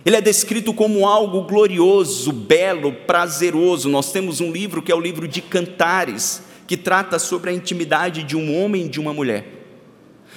Ele 0.04 0.14
é 0.14 0.20
descrito 0.20 0.72
como 0.72 1.06
algo 1.06 1.42
glorioso, 1.42 2.32
belo, 2.32 2.92
prazeroso. 2.92 3.88
Nós 3.88 4.12
temos 4.12 4.40
um 4.40 4.52
livro 4.52 4.80
que 4.80 4.92
é 4.92 4.94
o 4.94 5.00
livro 5.00 5.26
de 5.26 5.40
Cantares, 5.40 6.42
que 6.66 6.76
trata 6.76 7.18
sobre 7.18 7.50
a 7.50 7.52
intimidade 7.52 8.22
de 8.22 8.36
um 8.36 8.62
homem 8.62 8.86
e 8.86 8.88
de 8.88 9.00
uma 9.00 9.12
mulher. 9.12 9.56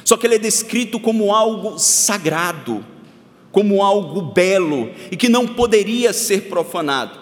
Só 0.04 0.18
que 0.18 0.26
ele 0.26 0.36
é 0.36 0.40
descrito 0.40 1.00
como 1.00 1.34
algo 1.34 1.78
sagrado, 1.78 2.86
como 3.52 3.84
algo 3.84 4.22
belo 4.22 4.92
e 5.12 5.18
que 5.18 5.30
não 5.30 5.48
poderia 5.48 6.14
ser 6.14 6.50
profanado. 6.50 7.20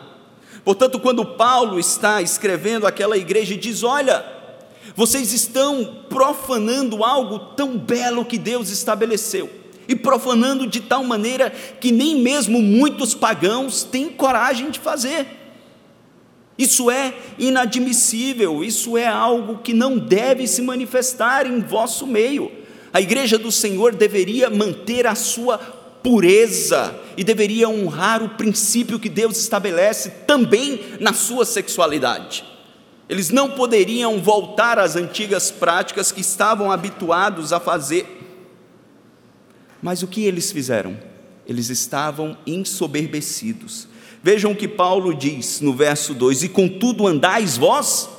Portanto, 0.64 1.00
quando 1.00 1.26
Paulo 1.26 1.80
está 1.80 2.22
escrevendo 2.22 2.86
aquela 2.86 3.18
igreja 3.18 3.54
e 3.54 3.58
diz: 3.58 3.84
Olha, 3.84 4.26
vocês 4.96 5.32
estão 5.32 6.04
profanando 6.10 7.04
algo 7.04 7.40
tão 7.56 7.78
belo 7.78 8.26
que 8.26 8.38
Deus 8.38 8.70
estabeleceu, 8.70 9.50
e 9.88 9.96
profanando 9.96 10.68
de 10.68 10.82
tal 10.82 11.04
maneira 11.04 11.50
que 11.50 11.92
nem 11.92 12.22
mesmo 12.22 12.62
muitos 12.62 13.16
pagãos 13.16 13.84
têm 13.84 14.10
coragem 14.10 14.70
de 14.70 14.80
fazer. 14.80 15.26
Isso 16.58 16.90
é 16.90 17.14
inadmissível, 17.38 18.64
isso 18.64 18.98
é 18.98 19.06
algo 19.06 19.60
que 19.60 19.74
não 19.74 19.98
deve 19.98 20.48
se 20.48 20.62
manifestar 20.62 21.46
em 21.46 21.62
vosso 21.62 22.08
meio. 22.08 22.52
A 22.92 23.00
igreja 23.00 23.38
do 23.38 23.52
Senhor 23.52 23.94
deveria 23.94 24.50
manter 24.50 25.06
a 25.06 25.14
sua 25.14 25.60
pureza 26.02 27.00
e 27.16 27.24
deveria 27.24 27.70
honrar 27.70 28.24
o 28.24 28.30
princípio 28.30 29.00
que 29.00 29.10
Deus 29.10 29.38
estabelece 29.38 30.10
também 30.26 30.80
na 31.00 31.14
sua 31.14 31.46
sexualidade. 31.46 32.44
Eles 33.08 33.30
não 33.30 33.52
poderiam 33.52 34.20
voltar 34.20 34.80
às 34.80 34.96
antigas 34.96 35.52
práticas 35.52 36.12
que 36.12 36.22
estavam 36.22 36.72
habituados 36.72 37.54
a 37.54 37.60
fazer. 37.60 38.06
Mas 39.82 40.02
o 40.02 40.08
que 40.08 40.26
eles 40.26 40.52
fizeram? 40.52 40.98
Eles 41.46 41.70
estavam 41.70 42.36
ensoberbecidos 42.46 43.88
Vejam 44.28 44.52
o 44.52 44.56
que 44.58 44.68
Paulo 44.68 45.14
diz 45.14 45.62
no 45.62 45.72
verso 45.72 46.14
2: 46.14 46.44
E 46.44 46.50
contudo 46.50 47.08
andais 47.08 47.56
vós 47.56 48.10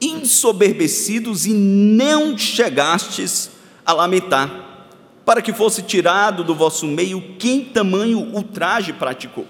ensoberbecidos 0.00 1.44
e 1.44 1.52
não 1.52 2.38
chegastes 2.38 3.50
a 3.84 3.92
lamentar, 3.92 4.88
para 5.26 5.42
que 5.42 5.52
fosse 5.52 5.82
tirado 5.82 6.42
do 6.42 6.54
vosso 6.54 6.86
meio 6.86 7.36
quem 7.38 7.66
tamanho 7.66 8.18
ultraje 8.32 8.94
praticou. 8.94 9.44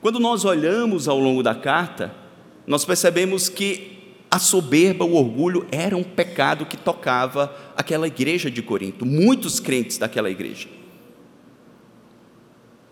Quando 0.00 0.18
nós 0.18 0.46
olhamos 0.46 1.08
ao 1.08 1.18
longo 1.18 1.42
da 1.42 1.54
carta, 1.54 2.14
nós 2.66 2.86
percebemos 2.86 3.50
que 3.50 3.98
a 4.30 4.38
soberba, 4.38 5.04
o 5.04 5.14
orgulho 5.14 5.66
era 5.70 5.94
um 5.94 6.02
pecado 6.02 6.64
que 6.64 6.78
tocava 6.78 7.54
aquela 7.76 8.06
igreja 8.06 8.50
de 8.50 8.62
Corinto, 8.62 9.04
muitos 9.04 9.60
crentes 9.60 9.98
daquela 9.98 10.30
igreja. 10.30 10.77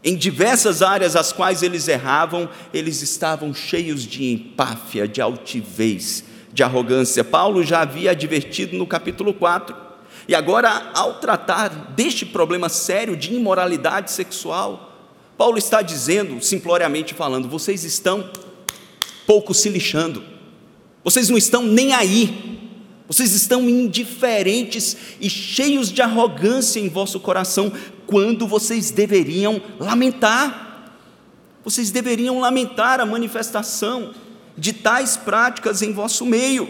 Em 0.06 0.14
diversas 0.14 0.82
áreas 0.82 1.16
às 1.16 1.32
quais 1.32 1.64
eles 1.64 1.88
erravam, 1.88 2.48
eles 2.72 3.02
estavam 3.02 3.52
cheios 3.52 4.04
de 4.04 4.32
empáfia, 4.32 5.08
de 5.08 5.20
altivez, 5.20 6.22
de 6.52 6.62
arrogância. 6.62 7.24
Paulo 7.24 7.64
já 7.64 7.80
havia 7.80 8.12
advertido 8.12 8.76
no 8.76 8.86
capítulo 8.86 9.34
4. 9.34 9.74
E 10.28 10.34
agora, 10.36 10.92
ao 10.94 11.14
tratar 11.14 11.70
deste 11.96 12.24
problema 12.24 12.68
sério 12.68 13.16
de 13.16 13.34
imoralidade 13.34 14.12
sexual, 14.12 14.96
Paulo 15.36 15.58
está 15.58 15.82
dizendo, 15.82 16.40
simploriamente 16.40 17.12
falando, 17.12 17.48
vocês 17.48 17.82
estão 17.82 18.30
pouco 19.26 19.52
se 19.52 19.68
lixando, 19.68 20.22
vocês 21.02 21.28
não 21.28 21.36
estão 21.36 21.64
nem 21.64 21.92
aí, 21.92 22.55
vocês 23.08 23.32
estão 23.32 23.68
indiferentes 23.68 24.96
e 25.20 25.30
cheios 25.30 25.92
de 25.92 26.02
arrogância 26.02 26.80
em 26.80 26.88
vosso 26.88 27.20
coração, 27.20 27.72
quando 28.06 28.46
vocês 28.46 28.90
deveriam 28.90 29.60
lamentar. 29.78 30.92
Vocês 31.64 31.90
deveriam 31.90 32.40
lamentar 32.40 33.00
a 33.00 33.06
manifestação 33.06 34.12
de 34.58 34.72
tais 34.72 35.16
práticas 35.16 35.82
em 35.82 35.92
vosso 35.92 36.26
meio. 36.26 36.68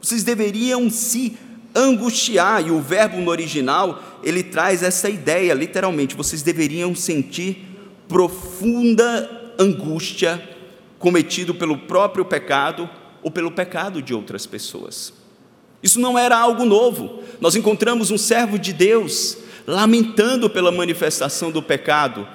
Vocês 0.00 0.22
deveriam 0.22 0.88
se 0.88 1.36
angustiar, 1.74 2.64
e 2.64 2.70
o 2.70 2.80
verbo 2.80 3.18
no 3.18 3.30
original, 3.30 4.20
ele 4.22 4.44
traz 4.44 4.82
essa 4.82 5.08
ideia, 5.08 5.52
literalmente, 5.54 6.14
vocês 6.14 6.42
deveriam 6.42 6.94
sentir 6.94 7.66
profunda 8.06 9.54
angústia 9.58 10.40
cometido 10.98 11.54
pelo 11.54 11.76
próprio 11.76 12.24
pecado 12.24 12.88
ou 13.22 13.30
pelo 13.30 13.50
pecado 13.50 14.00
de 14.00 14.14
outras 14.14 14.46
pessoas. 14.46 15.23
Isso 15.84 16.00
não 16.00 16.18
era 16.18 16.34
algo 16.34 16.64
novo. 16.64 17.22
Nós 17.38 17.54
encontramos 17.54 18.10
um 18.10 18.16
servo 18.16 18.58
de 18.58 18.72
Deus 18.72 19.36
lamentando 19.66 20.48
pela 20.48 20.72
manifestação 20.72 21.50
do 21.50 21.62
pecado 21.62 22.26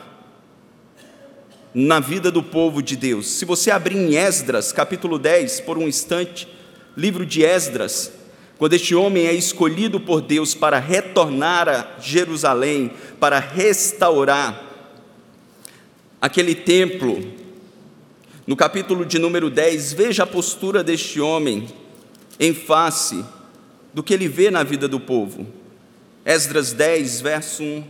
na 1.73 1.99
vida 1.99 2.29
do 2.29 2.43
povo 2.43 2.79
de 2.79 2.95
Deus. 2.95 3.25
Se 3.25 3.45
você 3.45 3.71
abrir 3.71 3.97
em 3.97 4.15
Esdras, 4.15 4.71
capítulo 4.71 5.17
10, 5.17 5.61
por 5.61 5.79
um 5.79 5.87
instante, 5.87 6.47
livro 6.95 7.25
de 7.25 7.43
Esdras, 7.43 8.11
quando 8.59 8.73
este 8.73 8.93
homem 8.93 9.25
é 9.25 9.33
escolhido 9.33 9.99
por 9.99 10.21
Deus 10.21 10.53
para 10.53 10.77
retornar 10.77 11.67
a 11.67 11.99
Jerusalém, 11.99 12.91
para 13.19 13.39
restaurar 13.39 14.63
aquele 16.21 16.53
templo, 16.53 17.19
no 18.45 18.55
capítulo 18.55 19.05
de 19.07 19.17
número 19.17 19.49
10, 19.49 19.93
veja 19.93 20.21
a 20.21 20.27
postura 20.27 20.83
deste 20.83 21.19
homem 21.19 21.67
em 22.39 22.53
face 22.53 23.25
do 23.93 24.03
que 24.03 24.13
ele 24.13 24.27
vê 24.27 24.51
na 24.51 24.63
vida 24.63 24.87
do 24.87 24.99
povo. 24.99 25.45
Esdras 26.25 26.73
10, 26.73 27.21
verso 27.21 27.63
1. 27.63 27.83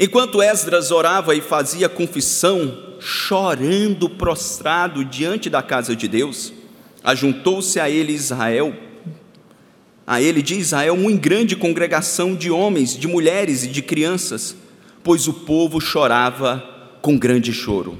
Enquanto 0.00 0.40
Esdras 0.40 0.90
orava 0.92 1.34
e 1.34 1.40
fazia 1.40 1.88
confissão, 1.88 2.96
chorando 3.00 4.08
prostrado 4.08 5.04
diante 5.04 5.50
da 5.50 5.60
casa 5.60 5.96
de 5.96 6.06
Deus, 6.06 6.52
ajuntou-se 7.02 7.80
a 7.80 7.90
ele 7.90 8.12
Israel, 8.12 8.74
a 10.06 10.22
ele 10.22 10.40
de 10.40 10.54
Israel, 10.54 10.94
uma 10.94 11.10
grande 11.12 11.56
congregação 11.56 12.34
de 12.34 12.50
homens, 12.50 12.96
de 12.96 13.08
mulheres 13.08 13.64
e 13.64 13.68
de 13.68 13.82
crianças, 13.82 14.56
pois 15.02 15.26
o 15.26 15.32
povo 15.32 15.80
chorava 15.80 16.62
com 17.02 17.18
grande 17.18 17.52
choro. 17.52 17.98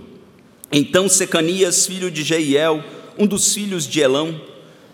Então 0.70 1.08
Secanias, 1.08 1.86
filho 1.86 2.10
de 2.10 2.22
Jeiel, 2.22 2.84
um 3.18 3.26
dos 3.26 3.52
filhos 3.52 3.86
de 3.86 4.00
Elão, 4.00 4.40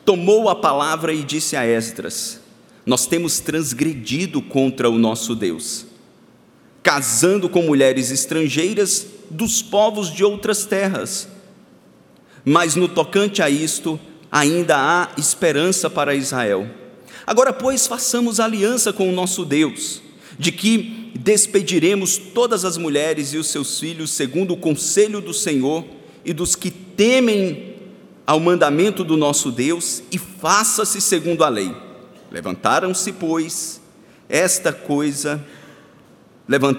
tomou 0.04 0.48
a 0.48 0.54
palavra 0.54 1.12
e 1.12 1.22
disse 1.22 1.56
a 1.56 1.66
Esdras: 1.66 2.40
Nós 2.84 3.06
temos 3.06 3.40
transgredido 3.40 4.40
contra 4.40 4.88
o 4.88 4.98
nosso 4.98 5.34
Deus 5.34 5.86
casando 6.84 7.48
com 7.48 7.62
mulheres 7.62 8.10
estrangeiras 8.10 9.06
dos 9.30 9.62
povos 9.62 10.12
de 10.12 10.22
outras 10.22 10.66
terras. 10.66 11.26
Mas 12.44 12.76
no 12.76 12.86
tocante 12.86 13.40
a 13.40 13.48
isto, 13.48 13.98
ainda 14.30 14.76
há 14.76 15.08
esperança 15.16 15.88
para 15.88 16.14
Israel. 16.14 16.68
Agora, 17.26 17.54
pois, 17.54 17.86
façamos 17.86 18.38
aliança 18.38 18.92
com 18.92 19.08
o 19.08 19.12
nosso 19.12 19.46
Deus, 19.46 20.02
de 20.38 20.52
que 20.52 21.10
despediremos 21.18 22.18
todas 22.18 22.66
as 22.66 22.76
mulheres 22.76 23.32
e 23.32 23.38
os 23.38 23.46
seus 23.46 23.80
filhos, 23.80 24.10
segundo 24.10 24.52
o 24.52 24.58
conselho 24.58 25.22
do 25.22 25.32
Senhor 25.32 25.86
e 26.22 26.34
dos 26.34 26.54
que 26.54 26.70
temem 26.70 27.73
ao 28.26 28.40
mandamento 28.40 29.04
do 29.04 29.16
nosso 29.16 29.50
Deus, 29.50 30.02
e 30.10 30.18
faça-se 30.18 31.00
segundo 31.00 31.44
a 31.44 31.48
lei. 31.48 31.74
Levantaram-se, 32.30 33.12
pois, 33.12 33.80
esta 34.28 34.72
coisa 34.72 35.44
levant, 36.48 36.78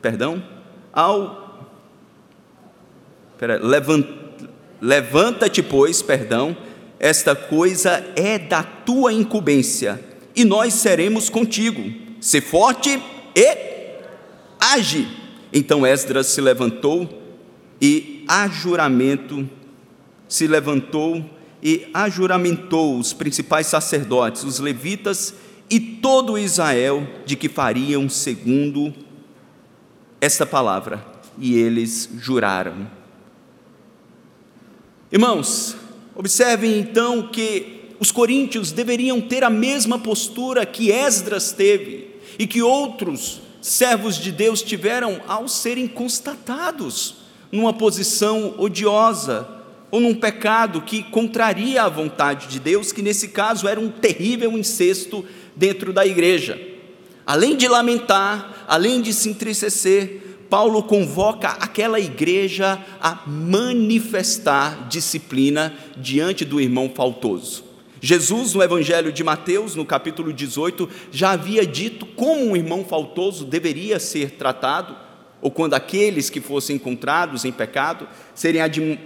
perdão, 0.00 0.42
ao 0.92 1.68
levant, 3.40 4.06
levanta-te, 4.80 5.62
pois, 5.62 6.02
perdão, 6.02 6.56
esta 6.98 7.34
coisa 7.34 8.04
é 8.16 8.38
da 8.38 8.62
tua 8.62 9.12
incumbência, 9.12 10.00
e 10.34 10.44
nós 10.44 10.74
seremos 10.74 11.28
contigo. 11.28 11.82
Se 12.20 12.40
forte 12.40 13.00
e 13.34 13.76
age. 14.58 15.06
Então 15.52 15.86
Esdras 15.86 16.26
se 16.26 16.40
levantou 16.40 17.08
e 17.80 18.24
a 18.26 18.48
juramento 18.48 19.48
se 20.28 20.46
levantou 20.46 21.24
e 21.62 21.88
ajuramentou 21.92 22.98
os 22.98 23.12
principais 23.12 23.66
sacerdotes, 23.66 24.44
os 24.44 24.58
levitas 24.58 25.34
e 25.68 25.80
todo 25.80 26.38
Israel 26.38 27.06
de 27.24 27.36
que 27.36 27.48
fariam 27.48 28.08
segundo 28.08 28.94
esta 30.20 30.46
palavra, 30.46 31.04
e 31.38 31.56
eles 31.56 32.08
juraram. 32.18 32.88
Irmãos, 35.10 35.76
observem 36.14 36.78
então 36.78 37.28
que 37.28 37.90
os 37.98 38.10
coríntios 38.10 38.72
deveriam 38.72 39.20
ter 39.20 39.44
a 39.44 39.50
mesma 39.50 39.98
postura 39.98 40.66
que 40.66 40.90
Esdras 40.90 41.52
teve 41.52 42.16
e 42.38 42.46
que 42.46 42.62
outros 42.62 43.40
servos 43.60 44.16
de 44.16 44.30
Deus 44.30 44.62
tiveram 44.62 45.20
ao 45.26 45.48
serem 45.48 45.88
constatados 45.88 47.16
numa 47.50 47.72
posição 47.72 48.54
odiosa 48.58 49.55
ou 49.90 50.00
num 50.00 50.14
pecado 50.14 50.80
que 50.80 51.02
contraria 51.04 51.82
a 51.82 51.88
vontade 51.88 52.48
de 52.48 52.58
Deus, 52.58 52.92
que 52.92 53.02
nesse 53.02 53.28
caso 53.28 53.68
era 53.68 53.80
um 53.80 53.90
terrível 53.90 54.52
incesto 54.52 55.24
dentro 55.54 55.92
da 55.92 56.04
igreja. 56.04 56.60
Além 57.24 57.56
de 57.56 57.66
lamentar, 57.66 58.64
além 58.68 59.00
de 59.00 59.12
se 59.12 59.28
entristecer, 59.28 60.22
Paulo 60.48 60.82
convoca 60.82 61.48
aquela 61.48 61.98
igreja 61.98 62.78
a 63.00 63.22
manifestar 63.26 64.88
disciplina 64.88 65.74
diante 65.96 66.44
do 66.44 66.60
irmão 66.60 66.92
faltoso. 66.94 67.64
Jesus, 68.00 68.54
no 68.54 68.62
Evangelho 68.62 69.10
de 69.10 69.24
Mateus, 69.24 69.74
no 69.74 69.84
capítulo 69.84 70.32
18, 70.32 70.88
já 71.10 71.30
havia 71.32 71.66
dito 71.66 72.06
como 72.06 72.44
um 72.44 72.56
irmão 72.56 72.84
faltoso 72.84 73.44
deveria 73.44 73.98
ser 73.98 74.32
tratado, 74.32 74.94
ou 75.46 75.50
quando 75.52 75.74
aqueles 75.74 76.28
que 76.28 76.40
fossem 76.40 76.74
encontrados 76.74 77.44
em 77.44 77.52
pecado 77.52 78.08
serem 78.34 78.60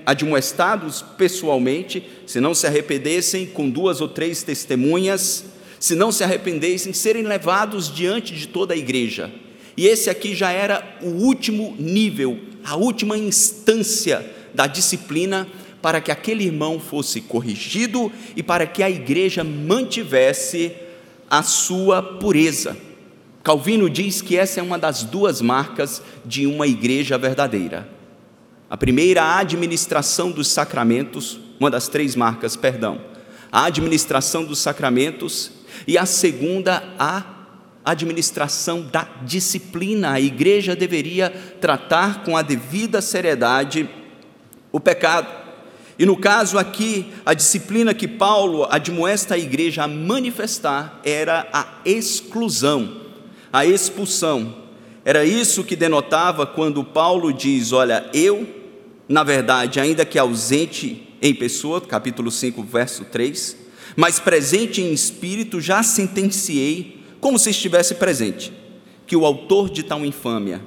admoestados 0.06 1.04
pessoalmente, 1.18 2.02
se 2.26 2.40
não 2.40 2.54
se 2.54 2.66
arrependessem 2.66 3.44
com 3.44 3.68
duas 3.68 4.00
ou 4.00 4.08
três 4.08 4.42
testemunhas, 4.42 5.44
se 5.78 5.94
não 5.94 6.10
se 6.10 6.24
arrependessem, 6.24 6.94
serem 6.94 7.24
levados 7.24 7.94
diante 7.94 8.34
de 8.34 8.48
toda 8.48 8.72
a 8.72 8.76
igreja. 8.78 9.30
E 9.76 9.86
esse 9.86 10.08
aqui 10.08 10.34
já 10.34 10.50
era 10.50 10.96
o 11.02 11.08
último 11.08 11.76
nível, 11.78 12.40
a 12.64 12.74
última 12.74 13.18
instância 13.18 14.24
da 14.54 14.66
disciplina 14.66 15.46
para 15.82 16.00
que 16.00 16.10
aquele 16.10 16.44
irmão 16.44 16.80
fosse 16.80 17.20
corrigido 17.20 18.10
e 18.34 18.42
para 18.42 18.66
que 18.66 18.82
a 18.82 18.88
igreja 18.88 19.44
mantivesse 19.44 20.72
a 21.28 21.42
sua 21.42 22.02
pureza. 22.02 22.89
Calvino 23.42 23.88
diz 23.88 24.20
que 24.20 24.36
essa 24.36 24.60
é 24.60 24.62
uma 24.62 24.78
das 24.78 25.02
duas 25.02 25.40
marcas 25.40 26.02
de 26.24 26.46
uma 26.46 26.66
igreja 26.66 27.16
verdadeira. 27.16 27.88
A 28.68 28.76
primeira, 28.76 29.22
a 29.22 29.38
administração 29.38 30.30
dos 30.30 30.48
sacramentos, 30.48 31.40
uma 31.58 31.70
das 31.70 31.88
três 31.88 32.14
marcas, 32.14 32.54
perdão. 32.54 33.00
A 33.50 33.64
administração 33.64 34.44
dos 34.44 34.58
sacramentos 34.58 35.50
e 35.86 35.98
a 35.98 36.06
segunda, 36.06 36.82
a 36.98 37.24
administração 37.84 38.82
da 38.82 39.08
disciplina. 39.24 40.12
A 40.12 40.20
igreja 40.20 40.76
deveria 40.76 41.30
tratar 41.60 42.22
com 42.22 42.36
a 42.36 42.42
devida 42.42 43.00
seriedade 43.00 43.88
o 44.70 44.78
pecado. 44.78 45.40
E 45.98 46.06
no 46.06 46.16
caso 46.16 46.58
aqui, 46.58 47.12
a 47.26 47.34
disciplina 47.34 47.92
que 47.92 48.08
Paulo 48.08 48.66
admoesta 48.70 49.34
a 49.34 49.38
igreja 49.38 49.82
a 49.82 49.88
manifestar 49.88 51.00
era 51.04 51.48
a 51.52 51.66
exclusão, 51.84 52.99
a 53.52 53.66
expulsão. 53.66 54.54
Era 55.04 55.24
isso 55.24 55.64
que 55.64 55.76
denotava 55.76 56.46
quando 56.46 56.84
Paulo 56.84 57.32
diz: 57.32 57.72
Olha, 57.72 58.08
eu, 58.12 58.46
na 59.08 59.22
verdade, 59.22 59.80
ainda 59.80 60.04
que 60.04 60.18
ausente 60.18 61.08
em 61.22 61.34
pessoa, 61.34 61.80
capítulo 61.80 62.30
5, 62.30 62.62
verso 62.62 63.04
3, 63.04 63.56
mas 63.96 64.18
presente 64.18 64.80
em 64.80 64.92
espírito, 64.92 65.60
já 65.60 65.82
sentenciei, 65.82 67.00
como 67.20 67.38
se 67.38 67.50
estivesse 67.50 67.94
presente, 67.96 68.52
que 69.06 69.16
o 69.16 69.26
autor 69.26 69.70
de 69.70 69.82
tal 69.82 70.04
infâmia 70.04 70.62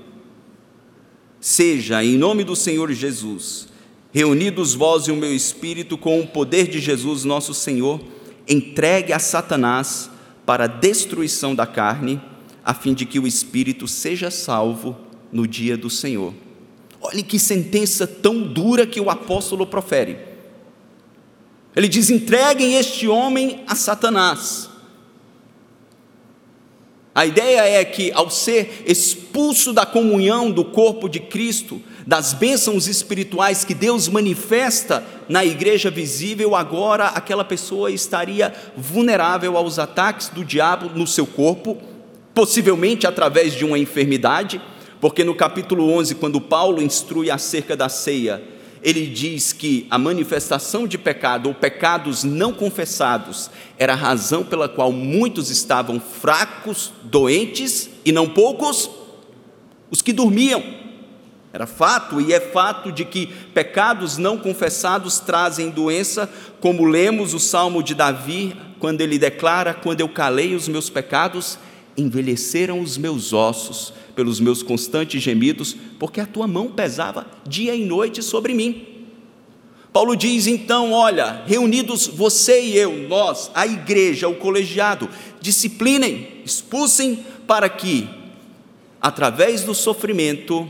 seja, 1.44 2.02
em 2.02 2.18
nome 2.18 2.46
do 2.46 2.56
Senhor 2.56 2.90
Jesus, 2.94 3.68
reunidos 4.14 4.74
vós 4.74 5.08
e 5.08 5.12
o 5.12 5.16
meu 5.16 5.36
espírito 5.36 5.98
com 5.98 6.22
o 6.22 6.28
poder 6.28 6.70
de 6.70 6.80
Jesus, 6.80 7.26
nosso 7.26 7.54
Senhor, 7.54 8.00
entregue 8.48 9.12
a 9.12 9.20
Satanás 9.20 10.10
para 10.46 10.64
a 10.64 10.68
destruição 10.68 11.54
da 11.54 11.68
carne, 11.68 12.22
a 12.64 12.74
fim 12.74 12.94
de 12.94 13.06
que 13.06 13.20
o 13.20 13.28
espírito 13.28 13.88
seja 13.88 14.32
salvo 14.32 14.96
no 15.32 15.48
dia 15.48 15.76
do 15.76 15.90
Senhor. 15.90 16.34
Olhe 17.02 17.22
que 17.22 17.38
sentença 17.38 18.08
tão 18.08 18.42
dura 18.42 18.88
que 18.88 19.02
o 19.02 19.10
apóstolo 19.10 19.68
profere. 19.68 20.18
Ele 21.76 21.88
diz: 21.88 22.10
entreguem 22.10 22.76
este 22.76 23.08
homem 23.08 23.64
a 23.68 23.76
Satanás. 23.76 24.70
A 27.16 27.28
ideia 27.28 27.62
é 27.62 27.86
que, 27.86 28.12
ao 28.12 28.30
ser 28.30 28.84
expulso 28.88 29.72
da 29.72 29.86
comunhão 29.86 30.50
do 30.50 30.66
corpo 30.66 31.08
de 31.08 31.20
Cristo, 31.20 31.80
das 32.08 32.34
bênçãos 32.34 32.88
espirituais 32.88 33.64
que 33.64 33.76
Deus 33.76 34.08
manifesta 34.08 35.06
na 35.30 35.46
igreja 35.46 35.92
visível, 35.92 36.56
agora 36.56 37.08
aquela 37.10 37.46
pessoa 37.46 37.92
estaria 37.92 38.54
vulnerável 38.76 39.56
aos 39.56 39.78
ataques 39.78 40.30
do 40.30 40.44
diabo 40.44 40.90
no 40.98 41.06
seu 41.06 41.28
corpo, 41.28 41.78
possivelmente 42.34 43.06
através 43.06 43.54
de 43.54 43.64
uma 43.64 43.78
enfermidade, 43.78 44.62
porque 45.00 45.24
no 45.24 45.36
capítulo 45.36 45.90
11, 45.92 46.16
quando 46.16 46.42
Paulo 46.42 46.82
instrui 46.82 47.30
acerca 47.30 47.76
da 47.76 47.90
ceia, 47.90 48.42
ele 48.82 49.06
diz 49.06 49.54
que 49.54 49.88
a 49.90 49.98
manifestação 49.98 50.86
de 50.86 50.98
pecado 50.98 51.48
ou 51.48 51.56
pecados 51.56 52.24
não 52.24 52.54
confessados 52.54 53.50
era 53.78 53.94
a 53.94 53.98
razão 53.98 54.44
pela 54.44 54.68
qual 54.68 54.92
muitos 54.92 55.50
estavam 55.50 56.00
fracos, 56.00 56.92
doentes 57.04 57.90
e 58.04 58.12
não 58.12 58.28
poucos 58.28 58.90
os 59.90 60.02
que 60.02 60.12
dormiam. 60.12 60.62
Era 61.54 61.68
fato 61.68 62.20
e 62.20 62.34
é 62.34 62.40
fato 62.40 62.92
de 62.92 63.06
que 63.06 63.28
pecados 63.54 64.18
não 64.18 64.38
confessados 64.38 65.20
trazem 65.20 65.70
doença, 65.70 66.28
como 66.60 66.84
lemos 66.84 67.34
o 67.34 67.40
salmo 67.40 67.84
de 67.84 67.94
Davi, 67.94 68.56
quando 68.80 69.02
ele 69.02 69.20
declara: 69.20 69.72
Quando 69.72 70.02
eu 70.02 70.10
calei 70.10 70.56
os 70.56 70.68
meus 70.68 70.90
pecados, 70.90 71.60
envelheceram 71.98 72.80
os 72.80 72.98
meus 72.98 73.34
ossos 73.34 73.94
pelos 74.16 74.40
meus 74.40 74.62
constantes 74.64 75.22
gemidos, 75.22 75.76
porque 76.00 76.20
a 76.20 76.26
tua 76.26 76.48
mão 76.48 76.70
pesava 76.70 77.28
dia 77.48 77.76
e 77.76 77.86
noite 77.86 78.22
sobre 78.22 78.54
mim. 78.54 78.88
Paulo 79.92 80.16
diz 80.16 80.48
então: 80.48 80.92
Olha, 80.92 81.44
reunidos 81.46 82.08
você 82.08 82.64
e 82.64 82.78
eu, 82.78 83.08
nós, 83.08 83.52
a 83.54 83.68
igreja, 83.68 84.28
o 84.28 84.36
colegiado, 84.36 85.08
disciplinem, 85.40 86.42
expulsem, 86.44 87.24
para 87.46 87.70
que, 87.70 88.10
através 89.00 89.64
do 89.64 89.76
sofrimento, 89.76 90.68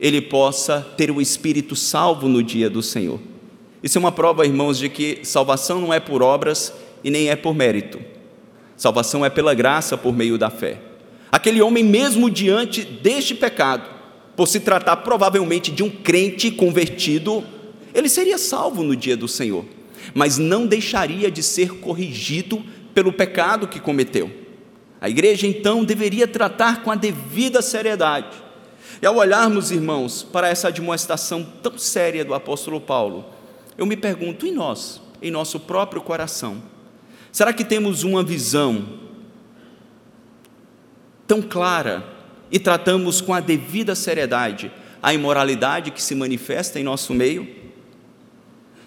ele 0.00 0.22
possa 0.22 0.80
ter 0.96 1.10
o 1.10 1.20
espírito 1.20 1.76
salvo 1.76 2.28
no 2.28 2.42
dia 2.42 2.70
do 2.70 2.82
Senhor. 2.82 3.20
Isso 3.82 3.98
é 3.98 4.00
uma 4.00 4.12
prova, 4.12 4.46
irmãos, 4.46 4.78
de 4.78 4.88
que 4.88 5.20
salvação 5.22 5.80
não 5.80 5.92
é 5.92 6.00
por 6.00 6.22
obras 6.22 6.72
e 7.04 7.10
nem 7.10 7.28
é 7.28 7.36
por 7.36 7.54
mérito. 7.54 8.15
Salvação 8.76 9.24
é 9.24 9.30
pela 9.30 9.54
graça 9.54 9.96
por 9.96 10.14
meio 10.14 10.36
da 10.36 10.50
fé. 10.50 10.78
Aquele 11.30 11.62
homem, 11.62 11.82
mesmo 11.82 12.30
diante 12.30 12.84
deste 12.84 13.34
pecado, 13.34 13.88
por 14.36 14.46
se 14.46 14.60
tratar 14.60 14.96
provavelmente 14.98 15.70
de 15.70 15.82
um 15.82 15.90
crente 15.90 16.50
convertido, 16.50 17.42
ele 17.94 18.08
seria 18.08 18.38
salvo 18.38 18.82
no 18.82 18.94
dia 18.94 19.16
do 19.16 19.26
Senhor, 19.26 19.64
mas 20.14 20.38
não 20.38 20.66
deixaria 20.66 21.30
de 21.30 21.42
ser 21.42 21.70
corrigido 21.80 22.62
pelo 22.94 23.12
pecado 23.12 23.66
que 23.66 23.80
cometeu. 23.80 24.30
A 25.00 25.08
igreja 25.08 25.46
então 25.46 25.84
deveria 25.84 26.26
tratar 26.26 26.82
com 26.82 26.90
a 26.90 26.94
devida 26.94 27.62
seriedade 27.62 28.46
e 29.00 29.06
ao 29.06 29.16
olharmos, 29.16 29.70
irmãos, 29.70 30.22
para 30.22 30.48
essa 30.48 30.68
admoestação 30.68 31.46
tão 31.62 31.76
séria 31.76 32.24
do 32.24 32.32
apóstolo 32.32 32.80
Paulo, 32.80 33.26
eu 33.76 33.84
me 33.84 33.96
pergunto, 33.96 34.46
e 34.46 34.50
nós, 34.50 35.02
em 35.20 35.30
nosso 35.30 35.60
próprio 35.60 36.00
coração, 36.00 36.62
será 37.36 37.52
que 37.52 37.66
temos 37.66 38.02
uma 38.02 38.22
visão 38.22 38.82
tão 41.26 41.42
clara 41.42 42.02
e 42.50 42.58
tratamos 42.58 43.20
com 43.20 43.34
a 43.34 43.40
devida 43.40 43.94
seriedade 43.94 44.72
a 45.02 45.12
imoralidade 45.12 45.90
que 45.90 46.02
se 46.02 46.14
manifesta 46.14 46.80
em 46.80 46.82
nosso 46.82 47.12
meio? 47.12 47.46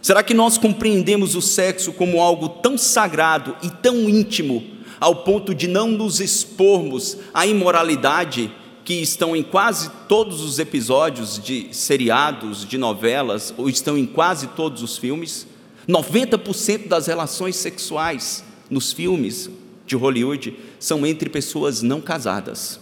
Será 0.02 0.24
que 0.24 0.34
nós 0.34 0.58
compreendemos 0.58 1.36
o 1.36 1.44
sexo 1.44 1.94
como 1.94 2.20
algo 2.20 2.50
tão 2.50 2.76
sagrado 2.76 3.56
e 3.62 3.70
tão 3.70 4.10
íntimo, 4.10 4.66
ao 5.00 5.18
ponto 5.18 5.54
de 5.54 5.68
não 5.68 5.88
nos 5.88 6.20
expormos 6.20 7.20
à 7.32 7.46
imoralidade 7.46 8.52
que 8.84 8.96
estão 8.96 9.36
em 9.36 9.44
quase 9.44 9.92
todos 10.08 10.42
os 10.42 10.58
episódios 10.58 11.38
de 11.38 11.68
seriados, 11.72 12.66
de 12.66 12.80
novelas, 12.80 13.54
ou 13.56 13.70
estão 13.70 13.96
em 13.96 14.08
quase 14.08 14.48
todos 14.48 14.82
os 14.82 14.98
filmes. 14.98 15.46
90% 15.90 16.88
das 16.88 17.08
relações 17.08 17.56
sexuais 17.56 18.44
nos 18.70 18.92
filmes 18.92 19.50
de 19.88 19.96
Hollywood 19.96 20.56
são 20.80 21.04
entre 21.04 21.28
pessoas 21.30 21.82
não 21.82 22.00
casadas. 22.00 22.80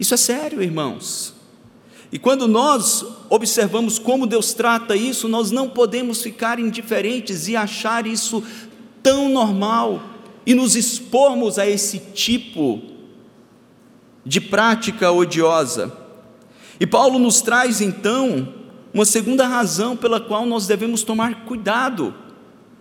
Isso 0.00 0.14
é 0.14 0.16
sério, 0.16 0.62
irmãos. 0.62 1.34
E 2.10 2.18
quando 2.18 2.48
nós 2.48 3.04
observamos 3.28 3.98
como 3.98 4.26
Deus 4.26 4.54
trata 4.54 4.96
isso, 4.96 5.28
nós 5.28 5.50
não 5.50 5.68
podemos 5.68 6.22
ficar 6.22 6.58
indiferentes 6.58 7.46
e 7.46 7.56
achar 7.56 8.06
isso 8.06 8.42
tão 9.02 9.28
normal 9.28 10.02
e 10.46 10.54
nos 10.54 10.74
expormos 10.76 11.58
a 11.58 11.68
esse 11.68 11.98
tipo 11.98 12.80
de 14.24 14.40
prática 14.40 15.12
odiosa. 15.12 15.92
E 16.80 16.86
Paulo 16.86 17.18
nos 17.18 17.42
traz 17.42 17.82
então 17.82 18.61
uma 18.92 19.04
segunda 19.04 19.46
razão 19.46 19.96
pela 19.96 20.20
qual 20.20 20.44
nós 20.44 20.66
devemos 20.66 21.02
tomar 21.02 21.44
cuidado 21.44 22.14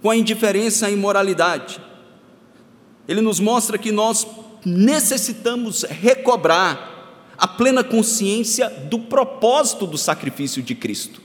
com 0.02 0.10
a 0.10 0.16
indiferença 0.16 0.88
à 0.88 0.92
imoralidade. 0.92 1.80
Ele 3.08 3.22
nos 3.22 3.40
mostra 3.40 3.78
que 3.78 3.92
nós 3.92 4.28
necessitamos 4.66 5.84
recobrar 5.84 6.90
a 7.38 7.48
plena 7.48 7.84
consciência 7.84 8.70
do 8.70 9.00
propósito 9.00 9.88
do 9.88 9.98
sacrifício 9.98 10.62
de 10.62 10.76
Cristo. 10.76 11.22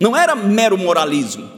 Não 0.00 0.16
era 0.16 0.34
mero 0.34 0.78
moralismo. 0.78 1.50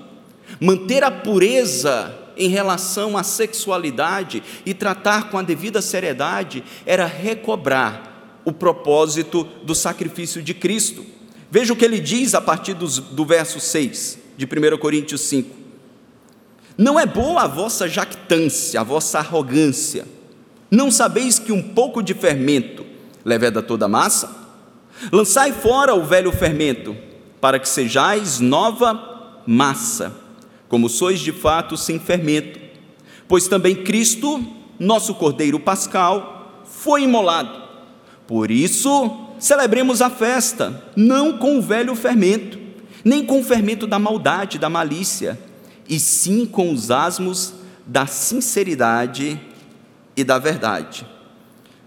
Manter 0.61 1.05
a 1.05 1.11
pureza 1.11 2.17
em 2.37 2.49
relação 2.49 3.17
à 3.17 3.23
sexualidade 3.23 4.43
e 4.65 4.73
tratar 4.75 5.31
com 5.31 5.39
a 5.39 5.43
devida 5.43 5.83
seriedade 5.83 6.65
era 6.87 7.07
recobrar 7.07 8.41
o 8.45 8.53
propósito 8.53 9.45
do 9.63 9.75
sacrifício 9.75 10.43
de 10.43 10.55
Cristo. 10.55 11.05
Veja 11.51 11.73
o 11.73 11.77
que 11.77 11.85
ele 11.85 11.99
diz 11.99 12.35
a 12.35 12.41
partir 12.41 12.75
do, 12.75 12.87
do 12.87 13.25
verso 13.25 13.59
6 13.59 14.19
de 14.37 14.47
1 14.47 14.79
Coríntios 14.79 15.23
5. 15.23 15.57
Não 16.79 16.99
é 16.99 17.05
boa 17.05 17.43
a 17.43 17.47
vossa 17.49 17.89
jactância, 17.89 18.81
a 18.81 18.85
vossa 18.85 19.19
arrogância. 19.19 20.07
Não 20.71 20.91
sabeis 20.91 21.39
que 21.39 21.53
um 21.53 21.63
pouco 21.63 22.03
de 22.03 22.15
fermento 22.15 22.87
leveda 23.25 23.61
toda 23.61 23.87
a 23.87 23.89
massa? 23.89 24.35
Lançai 25.13 25.53
fora 25.53 25.95
o 25.95 26.05
velho 26.05 26.33
fermento, 26.33 26.97
para 27.41 27.59
que 27.59 27.69
sejais 27.69 28.39
nova 28.39 29.43
massa 29.47 30.21
como 30.71 30.89
sois 30.89 31.19
de 31.19 31.33
fato 31.33 31.77
sem 31.77 31.99
fermento. 31.99 32.61
Pois 33.27 33.49
também 33.49 33.75
Cristo, 33.75 34.43
nosso 34.79 35.15
Cordeiro 35.17 35.59
Pascal, 35.59 36.63
foi 36.65 37.03
imolado. 37.03 37.61
Por 38.27 38.53
isso, 38.53 39.27
celebremos 39.41 40.01
a 40.01 40.09
festa, 40.09 40.85
não 40.95 41.39
com 41.39 41.59
o 41.59 41.63
velho 41.63 41.97
fermento, 41.97 42.59
nem 43.05 43.25
com 43.25 43.41
o 43.41 43.45
fermento 43.45 43.87
da 43.87 43.99
maldade, 43.99 44.59
da 44.59 44.69
malícia, 44.69 45.39
e 45.89 45.99
sim 45.99 46.47
com 46.47 46.73
os 46.73 46.91
asmos 46.91 47.55
da 47.85 48.07
sinceridade 48.07 49.41
e 50.17 50.23
da 50.23 50.39
verdade. 50.39 51.05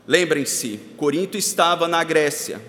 Lembrem-se, 0.06 0.80
Corinto 0.98 1.38
estava 1.38 1.88
na 1.88 2.04
Grécia, 2.04 2.60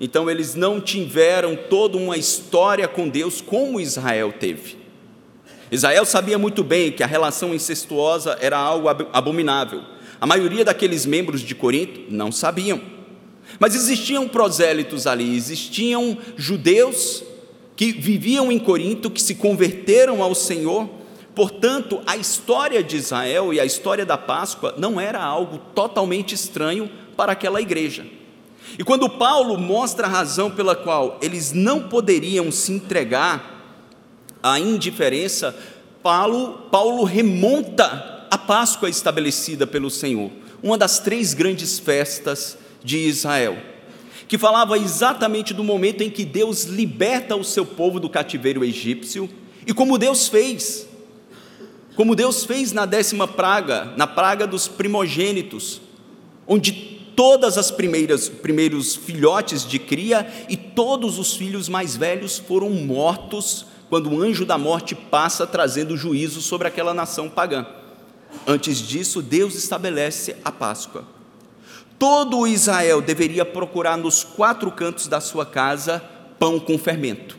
então 0.00 0.30
eles 0.30 0.54
não 0.54 0.80
tiveram 0.80 1.56
toda 1.56 1.98
uma 1.98 2.16
história 2.16 2.88
com 2.88 3.08
Deus 3.08 3.40
como 3.40 3.80
Israel 3.80 4.32
teve. 4.32 4.78
Israel 5.70 6.04
sabia 6.04 6.38
muito 6.38 6.62
bem 6.62 6.92
que 6.92 7.02
a 7.02 7.06
relação 7.06 7.54
incestuosa 7.54 8.38
era 8.40 8.56
algo 8.56 8.88
abominável. 9.12 9.82
A 10.20 10.26
maioria 10.26 10.64
daqueles 10.64 11.04
membros 11.04 11.40
de 11.40 11.54
Corinto 11.54 12.02
não 12.08 12.30
sabiam. 12.30 12.80
Mas 13.58 13.74
existiam 13.74 14.28
prosélitos 14.28 15.06
ali, 15.06 15.36
existiam 15.36 16.18
judeus 16.36 17.22
que 17.76 17.92
viviam 17.92 18.50
em 18.50 18.58
Corinto, 18.58 19.10
que 19.10 19.22
se 19.22 19.34
converteram 19.34 20.22
ao 20.22 20.34
Senhor. 20.34 20.88
Portanto, 21.34 22.00
a 22.06 22.16
história 22.16 22.82
de 22.82 22.96
Israel 22.96 23.52
e 23.52 23.58
a 23.58 23.64
história 23.64 24.06
da 24.06 24.16
Páscoa 24.16 24.74
não 24.78 25.00
era 25.00 25.22
algo 25.22 25.58
totalmente 25.74 26.34
estranho 26.34 26.88
para 27.16 27.32
aquela 27.32 27.60
igreja. 27.60 28.06
E 28.78 28.84
quando 28.84 29.08
Paulo 29.08 29.58
mostra 29.58 30.06
a 30.06 30.10
razão 30.10 30.50
pela 30.50 30.74
qual 30.74 31.18
eles 31.20 31.52
não 31.52 31.88
poderiam 31.88 32.50
se 32.50 32.72
entregar 32.72 33.52
a 34.42 34.58
indiferença, 34.58 35.54
Paulo, 36.02 36.68
Paulo 36.70 37.04
remonta 37.04 38.26
a 38.30 38.38
Páscoa 38.38 38.88
estabelecida 38.88 39.66
pelo 39.66 39.90
Senhor, 39.90 40.30
uma 40.62 40.78
das 40.78 40.98
três 40.98 41.34
grandes 41.34 41.78
festas 41.78 42.58
de 42.84 42.98
Israel, 42.98 43.56
que 44.28 44.36
falava 44.36 44.78
exatamente 44.78 45.54
do 45.54 45.64
momento 45.64 46.02
em 46.02 46.10
que 46.10 46.24
Deus 46.24 46.64
liberta 46.64 47.34
o 47.34 47.42
seu 47.42 47.64
povo 47.64 47.98
do 47.98 48.10
cativeiro 48.10 48.62
egípcio 48.62 49.28
e 49.66 49.72
como 49.72 49.98
Deus 49.98 50.28
fez, 50.28 50.86
como 51.96 52.14
Deus 52.14 52.44
fez 52.44 52.72
na 52.72 52.84
décima 52.84 53.26
praga, 53.26 53.94
na 53.96 54.06
praga 54.06 54.46
dos 54.46 54.68
primogênitos, 54.68 55.80
onde 56.46 56.72
todas 57.16 57.56
as 57.56 57.70
primeiras 57.70 58.28
primeiros 58.28 58.96
filhotes 58.96 59.64
de 59.66 59.78
cria 59.78 60.26
e 60.48 60.56
todos 60.56 61.18
os 61.18 61.34
filhos 61.34 61.68
mais 61.68 61.96
velhos 61.96 62.38
foram 62.38 62.68
mortos 62.70 63.66
quando 63.88 64.10
o 64.10 64.20
anjo 64.20 64.44
da 64.44 64.58
morte 64.58 64.94
passa 64.94 65.46
trazendo 65.46 65.96
juízo 65.96 66.42
sobre 66.42 66.66
aquela 66.66 66.92
nação 66.92 67.30
pagã. 67.30 67.64
Antes 68.46 68.78
disso, 68.78 69.22
Deus 69.22 69.54
estabelece 69.54 70.36
a 70.44 70.50
Páscoa. 70.50 71.13
Todo 71.98 72.46
Israel 72.46 73.00
deveria 73.00 73.44
procurar 73.44 73.96
nos 73.96 74.24
quatro 74.24 74.70
cantos 74.70 75.06
da 75.06 75.20
sua 75.20 75.46
casa 75.46 76.02
pão 76.38 76.58
com 76.58 76.76
fermento, 76.76 77.38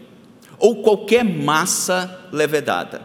ou 0.57 0.81
qualquer 0.81 1.23
massa 1.23 2.27
levedada. 2.31 3.01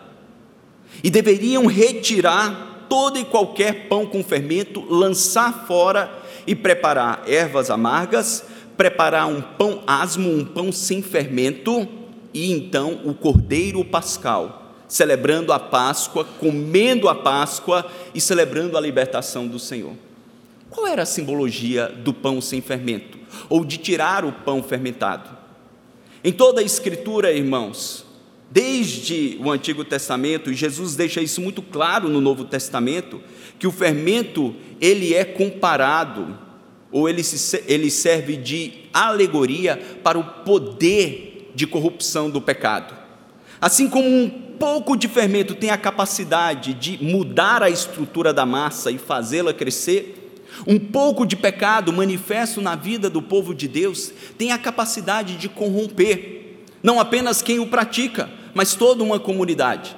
E 1.03 1.11
deveriam 1.11 1.67
retirar 1.67 2.87
todo 2.89 3.19
e 3.19 3.25
qualquer 3.25 3.89
pão 3.89 4.07
com 4.07 4.23
fermento, 4.23 4.85
lançar 4.89 5.67
fora 5.67 6.11
e 6.47 6.55
preparar 6.55 7.23
ervas 7.27 7.71
amargas, 7.71 8.45
preparar 8.77 9.27
um 9.27 9.41
pão 9.41 9.83
asmo, 9.87 10.31
um 10.31 10.45
pão 10.45 10.73
sem 10.73 11.03
fermento, 11.03 11.87
e 12.33 12.51
então 12.51 13.01
o 13.05 13.13
Cordeiro 13.13 13.85
Pascal, 13.85 14.75
celebrando 14.89 15.53
a 15.53 15.59
Páscoa, 15.59 16.25
comendo 16.25 17.09
a 17.09 17.15
Páscoa 17.15 17.87
e 18.15 18.21
celebrando 18.21 18.77
a 18.77 18.81
libertação 18.81 19.47
do 19.47 19.59
Senhor. 19.59 19.93
Qual 20.71 20.87
era 20.87 21.03
a 21.03 21.07
simbologia 21.07 21.89
do 21.89 22.15
pão 22.15 22.41
sem 22.41 22.61
fermento? 22.61 23.21
ou 23.49 23.65
de 23.65 23.79
tirar 23.79 24.25
o 24.25 24.33
pão 24.33 24.63
fermentado. 24.63 25.31
Em 26.23 26.33
toda 26.33 26.61
a 26.61 26.65
Escritura, 26.65 27.33
irmãos, 27.33 28.05
desde 28.51 29.39
o 29.41 29.51
Antigo 29.51 29.85
Testamento, 29.85 30.51
e 30.51 30.55
Jesus 30.55 30.97
deixa 30.97 31.21
isso 31.21 31.41
muito 31.41 31.63
claro 31.63 32.09
no 32.09 32.21
Novo 32.21 32.45
Testamento, 32.45 33.21
que 33.59 33.67
o 33.67 33.73
fermento 33.73 34.55
ele 34.81 35.15
é 35.15 35.25
comparado 35.25 36.39
ou 36.93 37.09
ele, 37.09 37.23
se, 37.23 37.63
ele 37.69 37.91
serve 37.91 38.37
de 38.37 38.73
alegoria 38.93 39.81
para 40.03 40.19
o 40.19 40.25
poder 40.25 41.53
de 41.55 41.67
corrupção 41.67 42.29
do 42.29 42.41
pecado. 42.41 42.95
Assim 43.61 43.89
como 43.89 44.09
um 44.09 44.29
pouco 44.59 44.97
de 44.97 45.07
fermento 45.07 45.55
tem 45.55 45.71
a 45.71 45.79
capacidade 45.79 46.75
de 46.75 47.03
mudar 47.03 47.63
a 47.63 47.71
estrutura 47.71 48.33
da 48.33 48.45
massa 48.45 48.91
e 48.91 48.99
fazê-la 48.99 49.55
crescer, 49.55 50.20
um 50.67 50.79
pouco 50.79 51.27
de 51.27 51.37
pecado 51.37 51.93
manifesto 51.93 52.61
na 52.61 52.75
vida 52.75 53.09
do 53.09 53.23
povo 53.23 53.55
de 53.55 53.67
Deus 53.67 54.13
tem 54.37 54.53
a 54.53 54.59
capacidade 54.59 55.37
de 55.37 55.49
corromper, 55.49 56.59
não 56.83 57.01
apenas 57.01 57.43
quem 57.43 57.59
o 57.59 57.67
pratica, 57.67 58.31
mas 58.55 58.75
toda 58.75 59.03
uma 59.03 59.19
comunidade. 59.19 59.97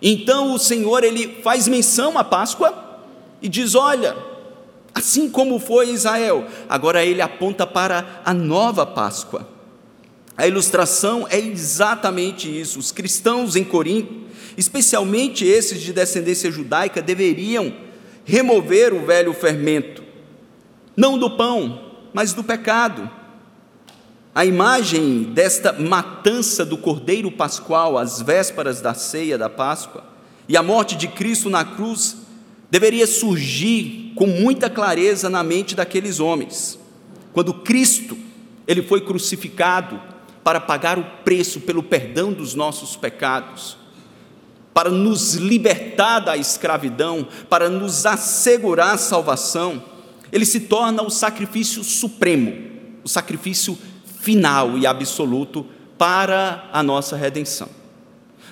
Então 0.00 0.52
o 0.54 0.58
Senhor 0.58 1.04
ele 1.04 1.40
faz 1.42 1.68
menção 1.68 2.18
à 2.18 2.24
Páscoa 2.24 3.00
e 3.40 3.48
diz: 3.48 3.74
"Olha, 3.74 4.16
assim 4.94 5.28
como 5.28 5.58
foi 5.58 5.90
Israel, 5.90 6.46
agora 6.68 7.04
ele 7.04 7.20
aponta 7.20 7.66
para 7.66 8.20
a 8.24 8.34
nova 8.34 8.84
Páscoa. 8.84 9.48
A 10.36 10.46
ilustração 10.46 11.26
é 11.28 11.38
exatamente 11.38 12.48
isso. 12.48 12.78
Os 12.78 12.90
cristãos 12.90 13.54
em 13.54 13.64
Corinto, 13.64 14.22
especialmente 14.56 15.44
esses 15.44 15.80
de 15.80 15.92
descendência 15.92 16.50
judaica, 16.50 17.02
deveriam 17.02 17.72
remover 18.24 18.92
o 18.92 19.04
velho 19.04 19.32
fermento, 19.32 20.02
não 20.96 21.18
do 21.18 21.30
pão, 21.30 21.92
mas 22.12 22.32
do 22.32 22.44
pecado. 22.44 23.10
A 24.34 24.44
imagem 24.44 25.24
desta 25.24 25.72
matança 25.72 26.64
do 26.64 26.78
cordeiro 26.78 27.30
pascual 27.30 27.98
às 27.98 28.22
vésperas 28.22 28.80
da 28.80 28.94
ceia 28.94 29.36
da 29.36 29.50
Páscoa 29.50 30.04
e 30.48 30.56
a 30.56 30.62
morte 30.62 30.96
de 30.96 31.08
Cristo 31.08 31.50
na 31.50 31.64
cruz 31.64 32.16
deveria 32.70 33.06
surgir 33.06 34.12
com 34.16 34.26
muita 34.26 34.70
clareza 34.70 35.28
na 35.28 35.42
mente 35.42 35.74
daqueles 35.74 36.20
homens. 36.20 36.78
Quando 37.32 37.52
Cristo, 37.52 38.16
ele 38.66 38.82
foi 38.82 39.02
crucificado 39.02 40.00
para 40.42 40.60
pagar 40.60 40.98
o 40.98 41.04
preço 41.24 41.60
pelo 41.60 41.82
perdão 41.82 42.32
dos 42.32 42.54
nossos 42.54 42.96
pecados, 42.96 43.76
para 44.74 44.90
nos 44.90 45.34
libertar 45.34 46.20
da 46.20 46.36
escravidão, 46.36 47.26
para 47.48 47.68
nos 47.68 48.06
assegurar 48.06 48.94
a 48.94 48.98
salvação, 48.98 49.82
ele 50.32 50.46
se 50.46 50.60
torna 50.60 51.02
o 51.02 51.10
sacrifício 51.10 51.84
supremo, 51.84 52.54
o 53.04 53.08
sacrifício 53.08 53.78
final 54.20 54.78
e 54.78 54.86
absoluto 54.86 55.66
para 55.98 56.68
a 56.72 56.82
nossa 56.82 57.16
redenção. 57.16 57.68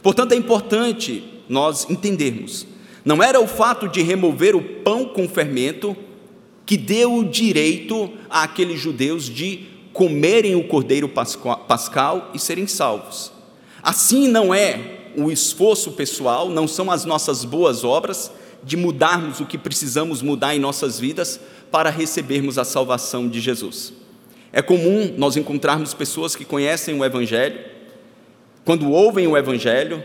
Portanto, 0.03 0.33
é 0.33 0.37
importante 0.37 1.25
nós 1.49 1.89
entendermos, 1.89 2.67
não 3.05 3.23
era 3.23 3.41
o 3.41 3.47
fato 3.47 3.89
de 3.89 4.03
remover 4.03 4.55
o 4.55 4.63
pão 4.63 5.07
com 5.07 5.29
fermento 5.29 5.97
que 6.67 6.77
deu 6.77 7.17
o 7.17 7.25
direito 7.25 8.11
àqueles 8.29 8.79
judeus 8.79 9.25
de 9.25 9.67
comerem 9.93 10.55
o 10.55 10.69
cordeiro 10.69 11.09
pascal 11.09 12.31
e 12.35 12.39
serem 12.39 12.67
salvos. 12.67 13.33
Assim 13.83 14.29
não 14.29 14.55
é 14.55 15.00
o 15.17 15.31
esforço 15.31 15.93
pessoal, 15.93 16.49
não 16.49 16.67
são 16.69 16.91
as 16.91 17.05
nossas 17.05 17.45
boas 17.45 17.85
obras 17.85 18.31
de 18.63 18.77
mudarmos 18.77 19.41
o 19.41 19.47
que 19.47 19.57
precisamos 19.57 20.23
mudar 20.23 20.55
em 20.55 20.59
nossas 20.59 20.99
vidas 20.99 21.41
para 21.71 21.91
recebermos 21.91 22.59
a 22.59 22.65
salvação 22.65 23.29
de 23.29 23.41
Jesus. 23.41 23.93
É 24.53 24.61
comum 24.61 25.15
nós 25.17 25.37
encontrarmos 25.37 25.95
pessoas 25.95 26.35
que 26.35 26.45
conhecem 26.45 26.99
o 26.99 27.05
Evangelho, 27.05 27.59
quando 28.65 28.91
ouvem 28.91 29.27
o 29.27 29.37
Evangelho, 29.37 30.03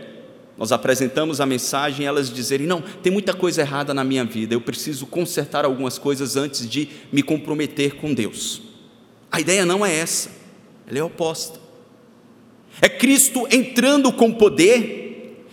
nós 0.56 0.72
apresentamos 0.72 1.40
a 1.40 1.46
mensagem, 1.46 2.06
elas 2.06 2.32
dizerem: 2.32 2.66
Não, 2.66 2.80
tem 2.80 3.12
muita 3.12 3.34
coisa 3.34 3.60
errada 3.60 3.92
na 3.92 4.02
minha 4.02 4.24
vida, 4.24 4.54
eu 4.54 4.60
preciso 4.60 5.06
consertar 5.06 5.64
algumas 5.64 5.98
coisas 5.98 6.36
antes 6.36 6.68
de 6.68 6.88
me 7.12 7.22
comprometer 7.22 7.96
com 7.96 8.14
Deus. 8.14 8.62
A 9.30 9.40
ideia 9.40 9.66
não 9.66 9.84
é 9.84 9.94
essa, 9.94 10.30
ela 10.86 10.98
é 10.98 11.02
oposta. 11.02 11.65
É 12.80 12.88
Cristo 12.88 13.46
entrando 13.50 14.12
com 14.12 14.32
poder, 14.32 15.46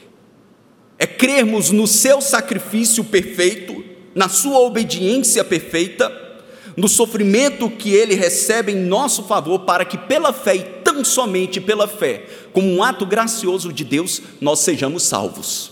é 1.00 1.08
crermos 1.08 1.72
no 1.72 1.88
seu 1.88 2.22
sacrifício 2.22 3.04
perfeito, 3.04 3.84
na 4.14 4.30
sua 4.30 4.60
obediência 4.60 5.44
perfeita, 5.44 6.12
no 6.76 6.88
sofrimento 6.88 7.70
que 7.70 7.94
ele 7.94 8.16
recebe 8.16 8.72
em 8.72 8.86
nosso 8.86 9.24
favor, 9.24 9.60
para 9.60 9.86
que 9.86 9.98
pela 9.98 10.34
fé 10.34 10.56
e 10.56 10.64
tão 10.84 11.04
somente 11.04 11.62
pela 11.62 11.88
fé, 11.88 12.26
como 12.52 12.68
um 12.68 12.84
ato 12.84 13.06
gracioso 13.06 13.72
de 13.72 13.84
Deus, 13.84 14.22
nós 14.42 14.60
sejamos 14.60 15.04
salvos. 15.04 15.72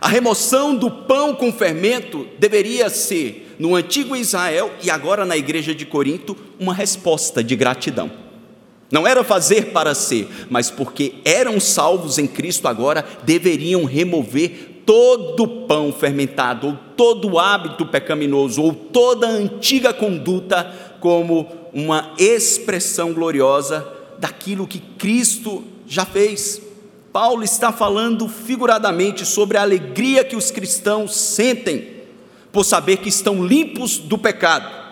A 0.00 0.08
remoção 0.08 0.74
do 0.74 0.90
pão 0.90 1.34
com 1.34 1.52
fermento 1.52 2.26
deveria 2.38 2.90
ser, 2.90 3.56
no 3.58 3.74
antigo 3.74 4.14
Israel 4.14 4.72
e 4.82 4.90
agora 4.90 5.24
na 5.24 5.36
igreja 5.36 5.74
de 5.74 5.86
Corinto, 5.86 6.36
uma 6.58 6.74
resposta 6.74 7.42
de 7.42 7.56
gratidão. 7.56 8.10
Não 8.90 9.06
era 9.06 9.24
fazer 9.24 9.72
para 9.72 9.94
ser, 9.94 10.28
mas 10.50 10.70
porque 10.70 11.14
eram 11.24 11.58
salvos 11.58 12.18
em 12.18 12.26
Cristo, 12.26 12.68
agora 12.68 13.04
deveriam 13.24 13.84
remover 13.84 14.82
todo 14.86 15.66
pão 15.66 15.92
fermentado, 15.92 16.66
ou 16.66 16.78
todo 16.96 17.38
hábito 17.38 17.86
pecaminoso, 17.86 18.62
ou 18.62 18.74
toda 18.74 19.26
antiga 19.26 19.92
conduta, 19.92 20.70
como 21.00 21.48
uma 21.72 22.12
expressão 22.18 23.12
gloriosa 23.12 23.86
daquilo 24.18 24.66
que 24.66 24.78
Cristo 24.78 25.64
já 25.86 26.04
fez. 26.04 26.60
Paulo 27.12 27.42
está 27.42 27.72
falando 27.72 28.28
figuradamente 28.28 29.24
sobre 29.24 29.56
a 29.56 29.62
alegria 29.62 30.24
que 30.24 30.36
os 30.36 30.50
cristãos 30.50 31.14
sentem 31.14 31.94
por 32.52 32.64
saber 32.64 32.98
que 32.98 33.08
estão 33.08 33.44
limpos 33.44 33.98
do 33.98 34.18
pecado 34.18 34.83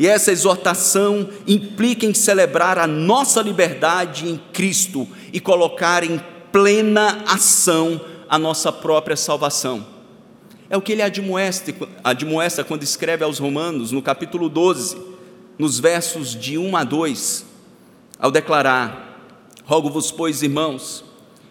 e 0.00 0.06
essa 0.06 0.32
exortação 0.32 1.28
implica 1.46 2.06
em 2.06 2.14
celebrar 2.14 2.78
a 2.78 2.86
nossa 2.86 3.42
liberdade 3.42 4.26
em 4.26 4.40
Cristo 4.50 5.06
e 5.30 5.38
colocar 5.38 6.02
em 6.02 6.18
plena 6.50 7.22
ação 7.26 8.00
a 8.26 8.38
nossa 8.38 8.72
própria 8.72 9.14
salvação. 9.14 9.86
É 10.70 10.76
o 10.76 10.80
que 10.80 10.92
ele 10.92 11.02
admoesta 11.02 12.64
quando 12.64 12.82
escreve 12.82 13.24
aos 13.24 13.38
Romanos, 13.38 13.92
no 13.92 14.00
capítulo 14.00 14.48
12, 14.48 14.96
nos 15.58 15.78
versos 15.78 16.34
de 16.34 16.56
1 16.56 16.76
a 16.78 16.82
2, 16.82 17.44
ao 18.18 18.30
declarar: 18.30 19.20
Rogo-vos, 19.66 20.10
pois, 20.10 20.42
irmãos, 20.42 21.04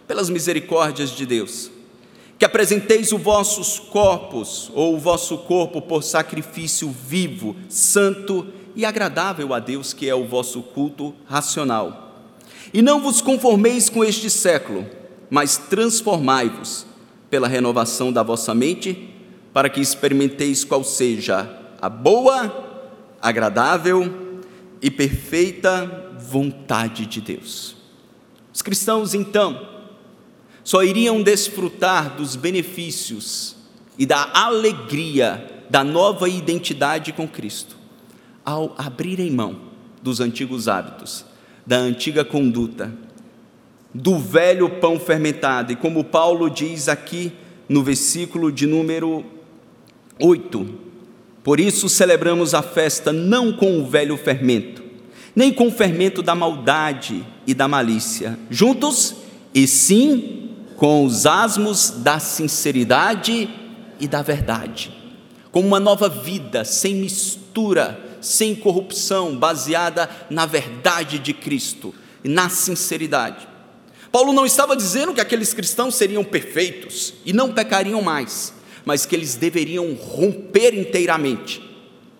pelas 0.08 0.28
misericórdias 0.28 1.10
de 1.10 1.24
Deus, 1.24 1.70
que 2.40 2.46
apresenteis 2.46 3.12
os 3.12 3.20
vossos 3.20 3.78
corpos, 3.78 4.72
ou 4.74 4.94
o 4.94 4.98
vosso 4.98 5.36
corpo, 5.36 5.82
por 5.82 6.02
sacrifício 6.02 6.88
vivo, 6.88 7.54
santo 7.68 8.46
e 8.74 8.82
agradável 8.82 9.52
a 9.52 9.58
Deus, 9.58 9.92
que 9.92 10.08
é 10.08 10.14
o 10.14 10.24
vosso 10.24 10.62
culto 10.62 11.14
racional. 11.26 12.24
E 12.72 12.80
não 12.80 12.98
vos 12.98 13.20
conformeis 13.20 13.90
com 13.90 14.02
este 14.02 14.30
século, 14.30 14.86
mas 15.28 15.58
transformai-vos 15.58 16.86
pela 17.28 17.46
renovação 17.46 18.10
da 18.10 18.22
vossa 18.22 18.54
mente, 18.54 19.12
para 19.52 19.68
que 19.68 19.82
experimenteis 19.82 20.64
qual 20.64 20.82
seja 20.82 21.46
a 21.78 21.90
boa, 21.90 22.88
agradável 23.20 24.40
e 24.80 24.90
perfeita 24.90 26.16
vontade 26.18 27.04
de 27.04 27.20
Deus. 27.20 27.76
Os 28.50 28.62
cristãos, 28.62 29.12
então, 29.12 29.79
só 30.62 30.82
iriam 30.82 31.22
desfrutar 31.22 32.16
dos 32.16 32.36
benefícios 32.36 33.56
e 33.98 34.06
da 34.06 34.30
alegria 34.34 35.64
da 35.68 35.84
nova 35.84 36.28
identidade 36.28 37.12
com 37.12 37.28
Cristo 37.28 37.76
ao 38.44 38.74
abrirem 38.76 39.30
mão 39.30 39.56
dos 40.02 40.20
antigos 40.20 40.66
hábitos, 40.66 41.24
da 41.66 41.76
antiga 41.76 42.24
conduta, 42.24 42.92
do 43.94 44.18
velho 44.18 44.68
pão 44.80 44.98
fermentado. 44.98 45.72
E 45.72 45.76
como 45.76 46.02
Paulo 46.02 46.48
diz 46.48 46.88
aqui 46.88 47.32
no 47.68 47.82
versículo 47.82 48.50
de 48.50 48.66
número 48.66 49.24
8: 50.18 50.74
Por 51.44 51.60
isso 51.60 51.88
celebramos 51.88 52.54
a 52.54 52.62
festa 52.62 53.12
não 53.12 53.52
com 53.52 53.78
o 53.78 53.86
velho 53.86 54.16
fermento, 54.16 54.82
nem 55.34 55.52
com 55.52 55.68
o 55.68 55.72
fermento 55.72 56.22
da 56.22 56.34
maldade 56.34 57.24
e 57.46 57.54
da 57.54 57.68
malícia, 57.68 58.38
juntos, 58.50 59.16
e 59.54 59.66
sim 59.66 60.49
com 60.80 61.04
os 61.04 61.26
asmos 61.26 61.90
da 61.90 62.18
sinceridade 62.18 63.50
e 64.00 64.08
da 64.08 64.22
verdade, 64.22 64.90
com 65.52 65.60
uma 65.60 65.78
nova 65.78 66.08
vida 66.08 66.64
sem 66.64 66.94
mistura, 66.94 68.02
sem 68.22 68.54
corrupção, 68.54 69.36
baseada 69.36 70.08
na 70.30 70.46
verdade 70.46 71.18
de 71.18 71.34
Cristo 71.34 71.94
e 72.24 72.30
na 72.30 72.48
sinceridade. 72.48 73.46
Paulo 74.10 74.32
não 74.32 74.46
estava 74.46 74.74
dizendo 74.74 75.12
que 75.12 75.20
aqueles 75.20 75.52
cristãos 75.52 75.96
seriam 75.96 76.24
perfeitos 76.24 77.12
e 77.26 77.32
não 77.34 77.52
pecariam 77.52 78.00
mais, 78.00 78.54
mas 78.82 79.04
que 79.04 79.14
eles 79.14 79.34
deveriam 79.34 79.92
romper 79.92 80.72
inteiramente 80.72 81.60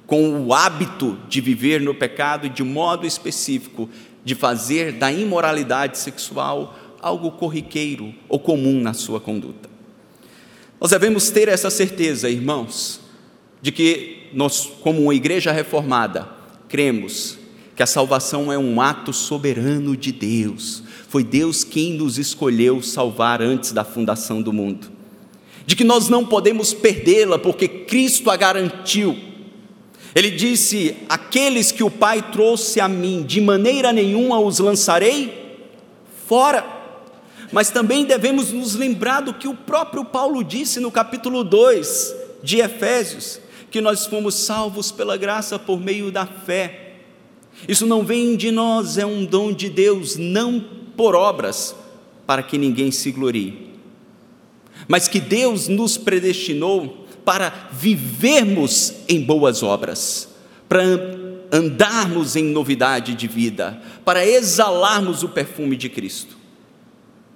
com 0.06 0.38
o 0.38 0.52
hábito 0.52 1.18
de 1.30 1.40
viver 1.40 1.80
no 1.80 1.94
pecado 1.94 2.46
e 2.46 2.50
de 2.50 2.62
modo 2.62 3.06
específico 3.06 3.88
de 4.22 4.34
fazer 4.34 4.92
da 4.92 5.11
imoralidade 5.11 5.96
sexual 5.96 6.76
algo 7.01 7.32
corriqueiro 7.32 8.14
ou 8.28 8.38
comum 8.38 8.80
na 8.80 8.92
sua 8.92 9.20
conduta. 9.20 9.68
Nós 10.80 10.90
devemos 10.90 11.30
ter 11.30 11.48
essa 11.48 11.70
certeza, 11.70 12.30
irmãos, 12.30 13.01
de 13.61 13.70
que 13.70 14.28
nós, 14.32 14.70
como 14.80 15.03
uma 15.03 15.14
igreja 15.14 15.53
reformada, 15.53 16.28
cremos 16.68 17.38
que 17.76 17.82
a 17.82 17.86
salvação 17.86 18.53
é 18.53 18.59
um 18.59 18.80
ato 18.80 19.12
soberano 19.12 19.96
de 19.96 20.12
Deus. 20.12 20.82
Foi 21.09 21.24
Deus 21.24 21.64
quem 21.64 21.94
nos 21.94 22.18
escolheu 22.18 22.82
salvar 22.82 23.42
antes 23.42 23.72
da 23.72 23.84
fundação 23.84 24.40
do 24.40 24.53
mundo. 24.53 24.90
De 25.66 25.76
que 25.76 25.84
nós 25.84 26.09
não 26.09 26.24
podemos 26.24 26.72
perdê-la 26.72 27.38
porque 27.38 27.68
Cristo 27.68 28.30
a 28.30 28.36
garantiu. 28.36 29.16
Ele 30.14 30.30
disse: 30.30 30.96
Aqueles 31.09 31.70
que 31.70 31.82
o 31.82 31.90
Pai 31.90 32.30
trouxe 32.32 32.80
a 32.80 32.88
mim, 32.88 33.22
de 33.22 33.40
maneira 33.40 33.92
nenhuma 33.92 34.40
os 34.40 34.59
lançarei 34.59 35.59
fora. 36.26 36.79
Mas 37.53 37.70
também 37.70 38.05
devemos 38.05 38.53
nos 38.53 38.74
lembrar 38.74 39.20
do 39.20 39.34
que 39.34 39.48
o 39.48 39.55
próprio 39.55 40.05
Paulo 40.05 40.44
disse 40.44 40.78
no 40.80 40.90
capítulo 40.90 41.42
2 41.42 42.14
de 42.42 42.59
Efésios: 42.59 43.40
que 43.70 43.80
nós 43.80 44.07
fomos 44.07 44.34
salvos 44.34 44.90
pela 44.90 45.16
graça 45.16 45.59
por 45.59 45.80
meio 45.80 46.11
da 46.11 46.26
fé. 46.26 46.94
Isso 47.68 47.86
não 47.86 48.05
vem 48.05 48.36
de 48.36 48.51
nós, 48.51 48.98
é 48.98 49.07
um 49.07 49.24
dom 49.24 49.53
de 49.53 49.68
Deus, 49.68 50.16
não 50.16 50.61
por 50.96 51.14
obras, 51.14 51.74
para 52.26 52.42
que 52.42 52.59
ninguém 52.59 52.90
se 52.90 53.11
glorie. 53.12 53.70
Mas 54.88 55.07
que 55.07 55.20
Deus 55.20 55.68
nos 55.68 55.96
predestinou 55.96 57.07
para 57.24 57.68
vivermos 57.72 58.94
em 59.09 59.20
boas 59.20 59.62
obras, 59.62 60.28
para 60.68 60.82
andarmos 61.53 62.34
em 62.34 62.44
novidade 62.44 63.14
de 63.14 63.28
vida, 63.28 63.80
para 64.05 64.26
exalarmos 64.26 65.22
o 65.22 65.28
perfume 65.28 65.76
de 65.76 65.88
Cristo. 65.88 66.39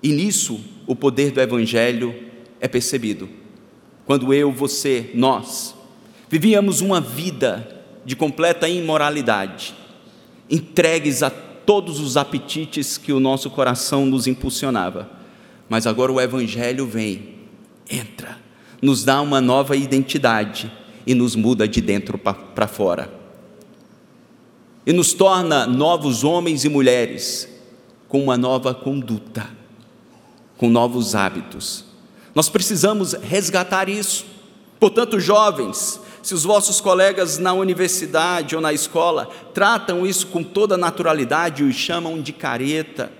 E 0.04 0.12
nisso 0.12 0.60
o 0.86 0.94
poder 0.94 1.30
do 1.30 1.40
Evangelho 1.40 2.14
é 2.60 2.68
percebido. 2.68 3.26
Quando 4.04 4.34
eu, 4.34 4.52
você, 4.52 5.10
nós 5.14 5.74
vivíamos 6.28 6.82
uma 6.82 7.00
vida 7.00 7.82
de 8.04 8.14
completa 8.14 8.68
imoralidade, 8.68 9.74
entregues 10.50 11.22
a 11.22 11.30
todos 11.30 12.00
os 12.00 12.18
apetites 12.18 12.98
que 12.98 13.14
o 13.14 13.18
nosso 13.18 13.48
coração 13.48 14.04
nos 14.04 14.26
impulsionava. 14.26 15.08
Mas 15.70 15.86
agora 15.86 16.12
o 16.12 16.20
Evangelho 16.20 16.86
vem, 16.86 17.36
entra, 17.90 18.36
nos 18.82 19.06
dá 19.06 19.22
uma 19.22 19.40
nova 19.40 19.74
identidade 19.74 20.70
e 21.06 21.14
nos 21.14 21.34
muda 21.34 21.66
de 21.66 21.80
dentro 21.80 22.18
para 22.18 22.66
fora. 22.66 23.10
E 24.86 24.92
nos 24.92 25.14
torna 25.14 25.66
novos 25.66 26.24
homens 26.24 26.62
e 26.62 26.68
mulheres 26.68 27.48
com 28.06 28.22
uma 28.22 28.36
nova 28.36 28.74
conduta 28.74 29.63
com 30.64 30.70
novos 30.70 31.14
hábitos. 31.14 31.84
Nós 32.34 32.48
precisamos 32.48 33.12
resgatar 33.12 33.86
isso. 33.86 34.24
Portanto, 34.80 35.20
jovens, 35.20 36.00
se 36.22 36.32
os 36.32 36.42
vossos 36.42 36.80
colegas 36.80 37.36
na 37.36 37.52
universidade 37.52 38.56
ou 38.56 38.62
na 38.62 38.72
escola 38.72 39.28
tratam 39.52 40.06
isso 40.06 40.28
com 40.28 40.42
toda 40.42 40.78
naturalidade 40.78 41.62
e 41.62 41.66
os 41.66 41.74
chamam 41.74 42.22
de 42.22 42.32
careta, 42.32 43.12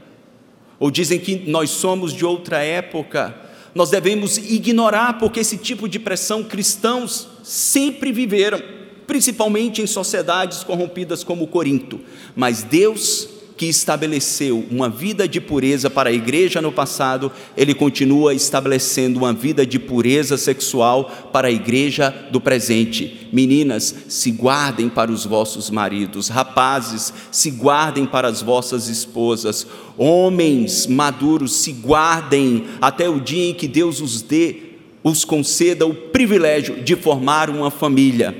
ou 0.80 0.90
dizem 0.90 1.18
que 1.18 1.50
nós 1.50 1.68
somos 1.68 2.14
de 2.14 2.24
outra 2.24 2.62
época, 2.62 3.38
nós 3.74 3.90
devemos 3.90 4.38
ignorar, 4.38 5.18
porque 5.18 5.40
esse 5.40 5.58
tipo 5.58 5.86
de 5.86 5.98
pressão 5.98 6.42
cristãos 6.42 7.28
sempre 7.42 8.10
viveram, 8.10 8.58
principalmente 9.06 9.82
em 9.82 9.86
sociedades 9.86 10.64
corrompidas 10.64 11.22
como 11.22 11.46
Corinto. 11.46 12.00
Mas 12.34 12.62
Deus 12.62 13.33
que 13.56 13.66
estabeleceu 13.66 14.64
uma 14.70 14.88
vida 14.88 15.28
de 15.28 15.40
pureza 15.40 15.88
para 15.88 16.10
a 16.10 16.12
igreja 16.12 16.60
no 16.60 16.72
passado, 16.72 17.30
ele 17.56 17.74
continua 17.74 18.34
estabelecendo 18.34 19.20
uma 19.20 19.32
vida 19.32 19.64
de 19.64 19.78
pureza 19.78 20.36
sexual 20.36 21.30
para 21.32 21.48
a 21.48 21.52
igreja 21.52 22.12
do 22.30 22.40
presente. 22.40 23.28
Meninas, 23.32 23.94
se 24.08 24.30
guardem 24.32 24.88
para 24.88 25.10
os 25.10 25.24
vossos 25.24 25.70
maridos, 25.70 26.28
rapazes, 26.28 27.12
se 27.30 27.50
guardem 27.50 28.06
para 28.06 28.28
as 28.28 28.42
vossas 28.42 28.88
esposas, 28.88 29.66
homens 29.96 30.86
maduros, 30.86 31.52
se 31.56 31.72
guardem 31.72 32.64
até 32.80 33.08
o 33.08 33.20
dia 33.20 33.50
em 33.50 33.54
que 33.54 33.68
Deus 33.68 34.00
os 34.00 34.20
dê, 34.20 34.56
os 35.02 35.24
conceda 35.24 35.86
o 35.86 35.94
privilégio 35.94 36.82
de 36.82 36.96
formar 36.96 37.50
uma 37.50 37.70
família. 37.70 38.34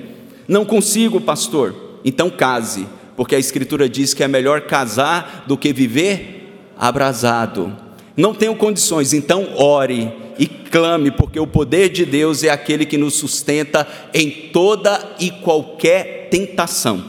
Não 0.48 0.64
consigo, 0.64 1.20
pastor, 1.20 2.00
então 2.04 2.28
case 2.28 2.86
porque 3.16 3.34
a 3.34 3.38
Escritura 3.38 3.88
diz 3.88 4.12
que 4.12 4.22
é 4.22 4.28
melhor 4.28 4.62
casar 4.62 5.44
do 5.46 5.56
que 5.56 5.72
viver 5.72 6.72
abrasado. 6.76 7.74
Não 8.16 8.34
tenho 8.34 8.54
condições, 8.56 9.12
então 9.12 9.54
ore 9.56 10.12
e 10.38 10.46
clame, 10.46 11.10
porque 11.10 11.38
o 11.38 11.46
poder 11.46 11.88
de 11.90 12.04
Deus 12.04 12.42
é 12.42 12.50
aquele 12.50 12.84
que 12.84 12.98
nos 12.98 13.14
sustenta 13.14 13.86
em 14.12 14.30
toda 14.52 15.14
e 15.18 15.30
qualquer 15.30 16.28
tentação. 16.30 17.04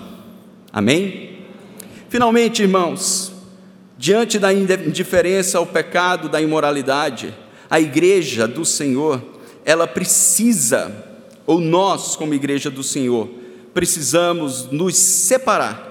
Amém? 0.72 1.40
Finalmente, 2.10 2.62
irmãos, 2.62 3.32
diante 3.98 4.38
da 4.38 4.54
indiferença 4.54 5.58
ao 5.58 5.66
pecado, 5.66 6.30
da 6.30 6.42
imoralidade, 6.42 7.34
a 7.70 7.80
igreja 7.80 8.48
do 8.48 8.64
Senhor, 8.64 9.24
ela 9.64 9.88
precisa, 9.88 10.92
ou 11.48 11.60
nós, 11.60 12.16
como 12.16 12.34
igreja 12.34 12.70
do 12.70 12.84
Senhor, 12.84 13.28
precisamos 13.74 14.72
nos 14.72 14.96
separar 14.96 15.85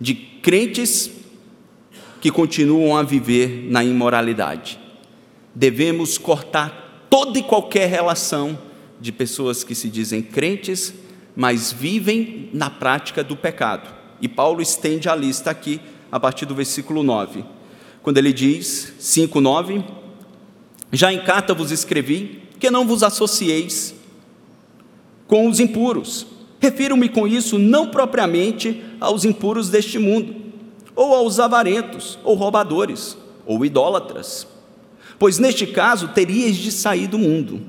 de 0.00 0.14
crentes 0.14 1.10
que 2.20 2.30
continuam 2.30 2.96
a 2.96 3.02
viver 3.02 3.66
na 3.70 3.84
imoralidade. 3.84 4.78
Devemos 5.54 6.18
cortar 6.18 7.06
toda 7.10 7.38
e 7.38 7.42
qualquer 7.42 7.88
relação 7.88 8.58
de 9.00 9.12
pessoas 9.12 9.62
que 9.62 9.74
se 9.74 9.88
dizem 9.88 10.22
crentes, 10.22 10.94
mas 11.36 11.72
vivem 11.72 12.48
na 12.52 12.70
prática 12.70 13.22
do 13.22 13.36
pecado. 13.36 13.92
E 14.20 14.28
Paulo 14.28 14.62
estende 14.62 15.08
a 15.08 15.14
lista 15.14 15.50
aqui, 15.50 15.80
a 16.10 16.18
partir 16.18 16.46
do 16.46 16.54
versículo 16.54 17.02
9, 17.02 17.44
quando 18.02 18.18
ele 18.18 18.32
diz, 18.32 18.94
5, 18.98 19.40
9: 19.40 19.84
Já 20.92 21.12
em 21.12 21.22
carta 21.24 21.52
vos 21.52 21.70
escrevi 21.70 22.42
que 22.58 22.70
não 22.70 22.86
vos 22.86 23.02
associeis 23.02 23.94
com 25.26 25.48
os 25.48 25.60
impuros 25.60 26.26
Refiro-me 26.64 27.10
com 27.10 27.28
isso 27.28 27.58
não 27.58 27.88
propriamente 27.88 28.82
aos 28.98 29.26
impuros 29.26 29.68
deste 29.68 29.98
mundo, 29.98 30.34
ou 30.96 31.14
aos 31.14 31.38
avarentos, 31.38 32.18
ou 32.24 32.34
roubadores, 32.34 33.18
ou 33.44 33.66
idólatras, 33.66 34.46
pois 35.18 35.38
neste 35.38 35.66
caso 35.66 36.08
teríeis 36.08 36.56
de 36.56 36.72
sair 36.72 37.06
do 37.06 37.18
mundo. 37.18 37.60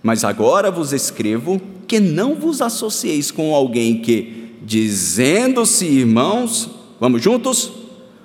Mas 0.00 0.22
agora 0.22 0.70
vos 0.70 0.92
escrevo 0.92 1.60
que 1.88 1.98
não 1.98 2.36
vos 2.36 2.62
associeis 2.62 3.32
com 3.32 3.52
alguém 3.52 4.00
que, 4.00 4.52
dizendo-se 4.62 5.84
irmãos, 5.84 6.70
vamos 7.00 7.20
juntos, 7.20 7.72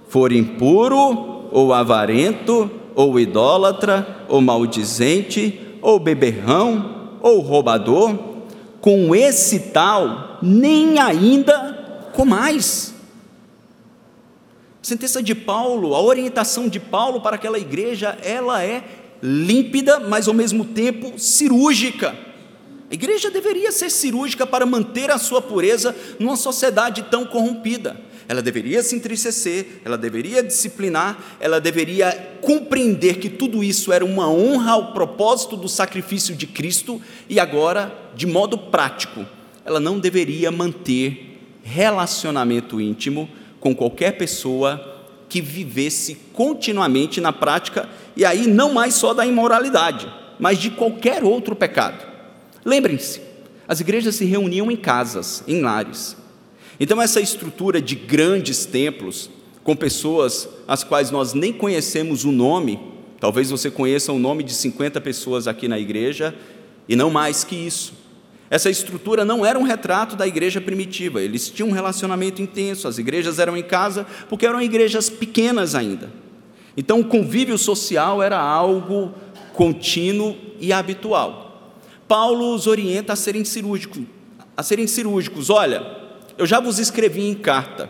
for 0.07 0.31
impuro, 0.31 1.47
ou 1.51 1.73
avarento, 1.73 2.69
ou 2.93 3.19
idólatra, 3.19 4.23
ou 4.29 4.39
maldizente, 4.39 5.59
ou 5.81 5.99
beberrão, 5.99 7.17
ou 7.23 7.39
roubador, 7.39 8.28
com 8.81 9.13
esse 9.13 9.59
tal, 9.71 10.39
nem 10.41 10.99
ainda 10.99 12.09
com 12.13 12.25
mais. 12.25 12.93
A 14.81 14.85
sentença 14.85 15.21
de 15.21 15.35
Paulo, 15.35 15.93
a 15.93 16.01
orientação 16.01 16.67
de 16.67 16.79
Paulo 16.79 17.21
para 17.21 17.35
aquela 17.35 17.59
igreja, 17.59 18.17
ela 18.23 18.63
é 18.63 18.83
límpida, 19.21 19.99
mas 19.99 20.27
ao 20.27 20.33
mesmo 20.33 20.63
tempo 20.65 21.19
cirúrgica. 21.19 22.15
A 22.89 22.93
igreja 22.93 23.29
deveria 23.29 23.71
ser 23.71 23.89
cirúrgica 23.89 24.47
para 24.47 24.65
manter 24.65 25.11
a 25.11 25.17
sua 25.17 25.41
pureza 25.41 25.95
numa 26.17 26.35
sociedade 26.35 27.03
tão 27.03 27.25
corrompida 27.25 28.08
ela 28.29 28.43
deveria 28.43 28.83
se 28.83 28.95
entristecer, 28.95 29.81
ela 29.83 29.97
deveria 29.97 30.43
disciplinar, 30.43 31.17
ela 31.39 31.59
deveria 31.59 32.37
compreender 32.41 33.17
que 33.17 33.27
tudo 33.27 33.63
isso 33.63 33.91
era 33.91 34.05
uma 34.05 34.29
honra 34.29 34.73
ao 34.73 34.93
propósito 34.93 35.57
do 35.57 35.67
sacrifício 35.67 36.35
de 36.35 36.45
Cristo 36.45 37.01
e 37.27 37.39
agora, 37.39 37.91
de 38.15 38.27
modo 38.27 38.55
prático, 38.55 39.25
ela 39.65 39.79
não 39.79 39.99
deveria 39.99 40.51
manter 40.51 41.39
relacionamento 41.63 42.79
íntimo 42.79 43.27
com 43.59 43.75
qualquer 43.75 44.11
pessoa 44.11 45.07
que 45.27 45.41
vivesse 45.41 46.13
continuamente 46.31 47.19
na 47.19 47.33
prática, 47.33 47.89
e 48.15 48.23
aí 48.23 48.45
não 48.45 48.71
mais 48.71 48.93
só 48.93 49.11
da 49.11 49.25
imoralidade, 49.25 50.07
mas 50.37 50.59
de 50.59 50.69
qualquer 50.69 51.23
outro 51.23 51.55
pecado. 51.55 52.05
Lembrem-se, 52.63 53.21
as 53.67 53.79
igrejas 53.79 54.13
se 54.13 54.25
reuniam 54.25 54.69
em 54.69 54.75
casas, 54.75 55.43
em 55.47 55.61
lares. 55.61 56.15
Então, 56.79 57.01
essa 57.01 57.19
estrutura 57.19 57.81
de 57.81 57.95
grandes 57.95 58.65
templos, 58.65 59.29
com 59.63 59.75
pessoas 59.75 60.47
as 60.67 60.83
quais 60.83 61.11
nós 61.11 61.33
nem 61.33 61.51
conhecemos 61.51 62.23
o 62.23 62.31
nome, 62.31 62.79
talvez 63.19 63.49
você 63.49 63.69
conheça 63.69 64.13
o 64.13 64.19
nome 64.19 64.43
de 64.43 64.53
50 64.53 65.01
pessoas 65.01 65.47
aqui 65.47 65.67
na 65.67 65.77
igreja, 65.77 66.33
e 66.87 66.95
não 66.95 67.09
mais 67.09 67.43
que 67.43 67.55
isso. 67.55 67.93
Essa 68.49 68.69
estrutura 68.69 69.23
não 69.23 69.45
era 69.45 69.59
um 69.59 69.63
retrato 69.63 70.15
da 70.15 70.25
igreja 70.25 70.59
primitiva. 70.59 71.21
Eles 71.21 71.49
tinham 71.49 71.69
um 71.69 71.73
relacionamento 71.73 72.41
intenso, 72.41 72.87
as 72.87 72.97
igrejas 72.97 73.37
eram 73.37 73.55
em 73.55 73.61
casa, 73.61 74.07
porque 74.27 74.45
eram 74.45 74.61
igrejas 74.61 75.09
pequenas 75.09 75.75
ainda. 75.75 76.09
Então, 76.75 77.01
o 77.01 77.05
convívio 77.05 77.57
social 77.57 78.23
era 78.23 78.39
algo 78.39 79.13
contínuo 79.53 80.35
e 80.59 80.71
habitual. 80.71 81.75
Paulo 82.07 82.55
os 82.55 82.65
orienta 82.65 83.13
a 83.13 83.15
serem 83.15 83.43
cirúrgicos, 83.43 84.03
a 84.55 84.63
serem 84.63 84.87
cirúrgicos. 84.87 85.49
Olha, 85.49 85.98
eu 86.39 86.45
já 86.45 86.61
vos 86.61 86.79
escrevi 86.79 87.27
em 87.27 87.35
carta. 87.35 87.89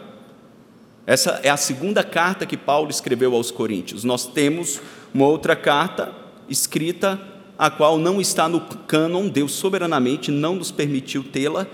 Essa 1.05 1.39
é 1.43 1.49
a 1.49 1.57
segunda 1.57 2.03
carta 2.03 2.47
que 2.47 2.57
Paulo 2.57 2.89
escreveu 2.89 3.35
aos 3.35 3.51
Coríntios. 3.51 4.03
Nós 4.03 4.25
temos 4.25 4.81
uma 5.13 5.27
outra 5.27 5.55
carta 5.55 6.11
escrita 6.49 7.21
a 7.59 7.69
qual 7.69 7.99
não 7.99 8.19
está 8.19 8.49
no 8.49 8.61
cânon, 8.61 9.27
Deus 9.27 9.51
soberanamente 9.51 10.31
não 10.31 10.55
nos 10.55 10.71
permitiu 10.71 11.23
tê-la, 11.23 11.67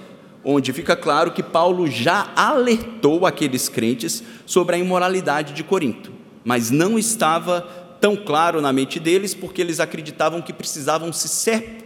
onde 0.44 0.74
fica 0.74 0.98
claro 0.98 1.32
que 1.32 1.42
Paulo 1.42 1.88
já 1.88 2.34
alertou 2.36 3.26
aqueles 3.26 3.70
crentes 3.70 4.22
sobre 4.46 4.76
a 4.76 4.80
imoralidade 4.80 5.54
de 5.54 5.64
Corinto, 5.64 6.12
mas 6.44 6.72
não 6.72 7.00
estava 7.00 7.62
tão 8.02 8.18
claro 8.18 8.60
na 8.60 8.74
mente 8.74 9.00
deles 9.00 9.34
porque 9.34 9.62
eles 9.62 9.80
acreditavam 9.80 10.42
que 10.42 10.52
precisavam 10.52 11.14
se 11.14 11.30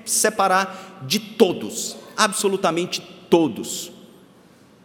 separar 0.04 1.04
de 1.06 1.20
todos, 1.20 1.96
absolutamente 2.18 3.02
todos. 3.30 3.99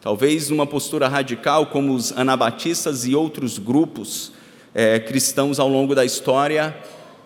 Talvez 0.04 0.50
numa 0.50 0.66
postura 0.66 1.08
radical, 1.08 1.68
como 1.68 1.94
os 1.94 2.12
anabatistas 2.12 3.06
e 3.06 3.14
outros 3.14 3.56
grupos 3.56 4.32
é, 4.74 4.98
cristãos 5.00 5.58
ao 5.58 5.66
longo 5.66 5.94
da 5.94 6.04
história 6.04 6.76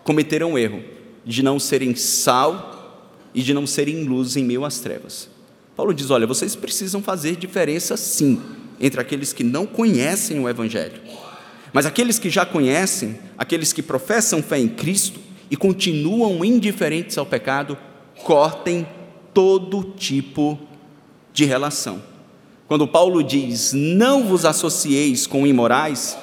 cometeram 0.01 0.57
erro 0.57 0.81
de 1.25 1.43
não 1.43 1.59
serem 1.59 1.93
sal 1.93 3.11
e 3.35 3.43
de 3.43 3.53
não 3.53 3.67
serem 3.67 4.05
luz 4.05 4.37
em 4.37 4.45
meio 4.45 4.63
às 4.63 4.79
trevas. 4.79 5.29
Paulo 5.75 5.93
diz: 5.93 6.09
olha, 6.09 6.25
vocês 6.25 6.55
precisam 6.55 7.03
fazer 7.03 7.35
diferença 7.35 7.97
sim 7.97 8.41
entre 8.79 9.01
aqueles 9.01 9.33
que 9.33 9.43
não 9.43 9.65
conhecem 9.65 10.39
o 10.39 10.47
Evangelho. 10.47 11.01
Mas 11.73 11.85
aqueles 11.85 12.17
que 12.17 12.29
já 12.29 12.45
conhecem, 12.45 13.19
aqueles 13.37 13.73
que 13.73 13.83
professam 13.83 14.41
fé 14.41 14.57
em 14.57 14.69
Cristo 14.69 15.19
e 15.51 15.57
continuam 15.57 16.45
indiferentes 16.45 17.17
ao 17.17 17.25
pecado, 17.25 17.77
cortem 18.23 18.87
todo 19.33 19.83
tipo 19.97 20.57
de 21.33 21.43
relação. 21.43 22.08
Quando 22.69 22.87
Paulo 22.87 23.23
diz: 23.23 23.73
Não 23.73 24.23
vos 24.23 24.45
associeis 24.45 25.25
com 25.25 25.45
imorais, 25.45 26.15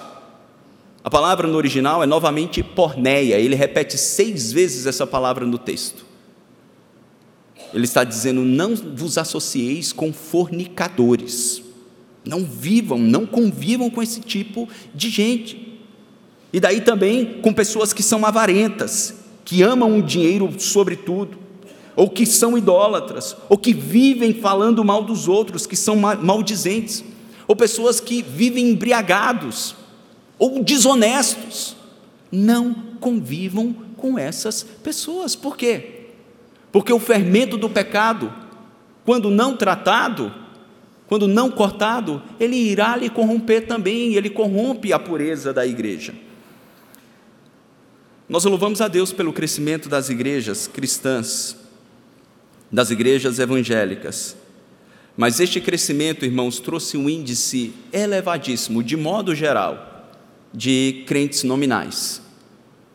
a 1.03 1.11
palavra 1.11 1.49
no 1.49 1.57
original 1.57 2.05
é 2.05 2.07
novamente 2.07 2.63
porneia, 2.63 3.35
ele 3.35 3.57
repete 3.57 3.99
seis 3.99 4.53
vezes 4.53 4.87
essa 4.87 5.05
palavra 5.05 5.45
no 5.45 5.59
texto. 5.59 6.07
Ele 7.75 7.85
está 7.85 8.05
dizendo: 8.05 8.43
não 8.43 8.77
vos 8.77 9.19
associeis 9.19 9.93
com 9.93 10.13
fornicadores, 10.13 11.63
não 12.25 12.45
vivam, 12.45 12.97
não 12.97 13.27
convivam 13.27 13.91
com 13.91 14.01
esse 14.01 14.21
tipo 14.21 14.69
de 14.95 15.11
gente. 15.11 15.81
E 16.53 16.61
daí 16.61 16.81
também 16.81 17.41
com 17.43 17.53
pessoas 17.53 17.93
que 17.93 18.05
são 18.05 18.25
avarentas, 18.25 19.15
que 19.45 19.63
amam 19.63 19.99
o 19.99 20.03
dinheiro 20.03 20.53
sobre 20.61 20.95
tudo, 20.95 21.39
ou 21.97 22.11
que 22.11 22.27
são 22.27 22.57
idólatras, 22.57 23.35
ou 23.49 23.57
que 23.57 23.73
vivem 23.73 24.35
falando 24.35 24.85
mal 24.85 25.03
dos 25.03 25.27
outros, 25.27 25.67
que 25.67 25.75
são 25.75 25.97
maldizentes, 25.97 27.03
ou 27.49 27.57
pessoas 27.57 27.99
que 27.99 28.23
vivem 28.23 28.71
embriagados 28.71 29.75
ou 30.39 30.63
desonestos. 30.63 31.75
Não 32.31 32.75
convivam 33.01 33.75
com 33.97 34.19
essas 34.19 34.63
pessoas. 34.63 35.35
Por 35.35 35.57
quê? 35.57 36.09
Porque 36.71 36.93
o 36.93 37.01
fermento 37.01 37.57
do 37.57 37.71
pecado, 37.71 38.33
quando 39.05 39.31
não 39.31 39.57
tratado, 39.57 40.33
quando 41.07 41.29
não 41.29 41.51
cortado, 41.51 42.23
ele 42.39 42.57
irá 42.57 42.97
lhe 42.97 43.09
corromper 43.09 43.67
também, 43.67 44.15
ele 44.15 44.29
corrompe 44.29 44.93
a 44.93 44.99
pureza 44.99 45.53
da 45.53 45.67
igreja. 45.67 46.15
Nós 48.29 48.45
louvamos 48.45 48.81
a 48.81 48.89
Deus 48.89 49.13
pelo 49.13 49.33
crescimento 49.33 49.89
das 49.89 50.11
igrejas 50.11 50.67
cristãs, 50.67 51.57
das 52.71 52.91
igrejas 52.91 53.39
evangélicas. 53.39 54.37
Mas 55.17 55.41
este 55.41 55.61
crescimento, 55.61 56.25
irmãos, 56.25 56.59
trouxe 56.59 56.97
um 56.97 57.09
índice 57.09 57.73
elevadíssimo, 57.93 58.83
de 58.83 58.97
modo 58.97 59.35
geral, 59.35 60.13
de 60.53 61.05
crentes 61.07 61.43
nominais. 61.43 62.21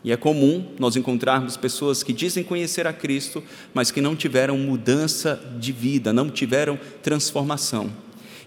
E 0.03 0.11
é 0.11 0.17
comum 0.17 0.65
nós 0.79 0.95
encontrarmos 0.95 1.57
pessoas 1.57 2.03
que 2.03 2.13
dizem 2.13 2.43
conhecer 2.43 2.87
a 2.87 2.93
Cristo, 2.93 3.43
mas 3.73 3.91
que 3.91 4.01
não 4.01 4.15
tiveram 4.15 4.57
mudança 4.57 5.39
de 5.59 5.71
vida, 5.71 6.11
não 6.11 6.29
tiveram 6.29 6.79
transformação. 7.03 7.91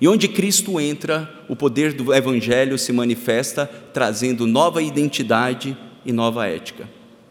E 0.00 0.08
onde 0.08 0.26
Cristo 0.26 0.80
entra, 0.80 1.32
o 1.48 1.54
poder 1.54 1.92
do 1.92 2.12
Evangelho 2.12 2.76
se 2.76 2.92
manifesta, 2.92 3.66
trazendo 3.92 4.46
nova 4.46 4.82
identidade 4.82 5.76
e 6.04 6.12
nova 6.12 6.46
ética. 6.46 6.88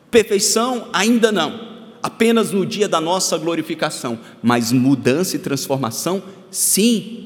Perfeição 0.09 0.87
ainda 0.93 1.31
não, 1.31 1.72
apenas 2.03 2.51
no 2.51 2.65
dia 2.65 2.87
da 2.87 2.99
nossa 2.99 3.37
glorificação, 3.37 4.19
mas 4.43 4.71
mudança 4.71 5.37
e 5.37 5.39
transformação, 5.39 6.21
sim, 6.51 7.23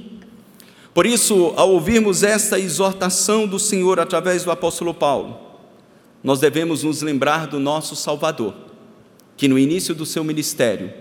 por 0.97 1.05
isso, 1.05 1.53
ao 1.55 1.73
ouvirmos 1.73 2.23
esta 2.23 2.59
exortação 2.59 3.45
do 3.45 3.59
Senhor 3.59 3.99
através 3.99 4.43
do 4.43 4.49
apóstolo 4.49 4.95
Paulo, 4.95 5.39
nós 6.23 6.39
devemos 6.39 6.81
nos 6.81 7.03
lembrar 7.03 7.45
do 7.45 7.59
nosso 7.59 7.95
Salvador, 7.95 8.55
que 9.37 9.47
no 9.47 9.59
início 9.59 9.93
do 9.93 10.07
seu 10.07 10.23
ministério, 10.23 10.91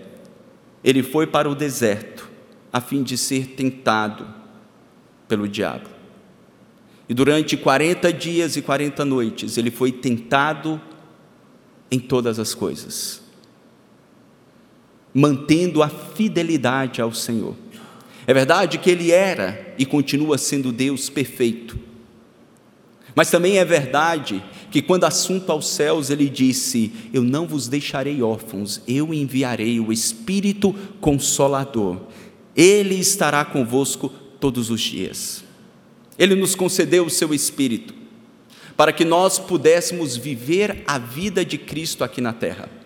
ele 0.83 1.01
foi 1.01 1.25
para 1.25 1.49
o 1.49 1.55
deserto 1.55 2.29
a 2.71 2.79
fim 2.79 3.01
de 3.01 3.17
ser 3.17 3.55
tentado 3.55 4.27
pelo 5.27 5.47
diabo. 5.47 5.89
E 7.09 7.13
durante 7.15 7.57
40 7.57 8.13
dias 8.13 8.55
e 8.55 8.61
40 8.61 9.03
noites, 9.03 9.57
ele 9.57 9.71
foi 9.71 9.91
tentado 9.91 10.79
em 11.89 11.97
todas 11.97 12.37
as 12.37 12.53
coisas, 12.53 13.23
mantendo 15.17 15.81
a 15.81 15.89
fidelidade 15.89 17.01
ao 17.01 17.11
Senhor. 17.11 17.55
É 18.27 18.33
verdade 18.35 18.77
que 18.77 18.87
ele 18.87 19.11
era 19.11 19.73
e 19.75 19.83
continua 19.83 20.37
sendo 20.37 20.71
Deus 20.71 21.09
perfeito. 21.09 21.75
Mas 23.15 23.31
também 23.31 23.57
é 23.57 23.65
verdade 23.65 24.43
que, 24.69 24.79
quando 24.79 25.05
assunto 25.05 25.51
aos 25.51 25.69
céus, 25.69 26.11
ele 26.11 26.29
disse: 26.29 26.91
Eu 27.11 27.23
não 27.23 27.47
vos 27.47 27.67
deixarei 27.67 28.21
órfãos, 28.21 28.79
eu 28.87 29.11
enviarei 29.11 29.79
o 29.79 29.91
Espírito 29.91 30.75
Consolador. 31.01 31.97
Ele 32.55 32.93
estará 32.93 33.43
convosco 33.43 34.09
todos 34.39 34.69
os 34.69 34.81
dias. 34.81 35.43
Ele 36.19 36.35
nos 36.35 36.53
concedeu 36.53 37.07
o 37.07 37.09
seu 37.09 37.33
Espírito 37.33 37.91
para 38.75 38.93
que 38.93 39.03
nós 39.03 39.39
pudéssemos 39.39 40.15
viver 40.15 40.83
a 40.85 40.99
vida 40.99 41.43
de 41.43 41.57
Cristo 41.57 42.03
aqui 42.03 42.21
na 42.21 42.33
terra. 42.33 42.76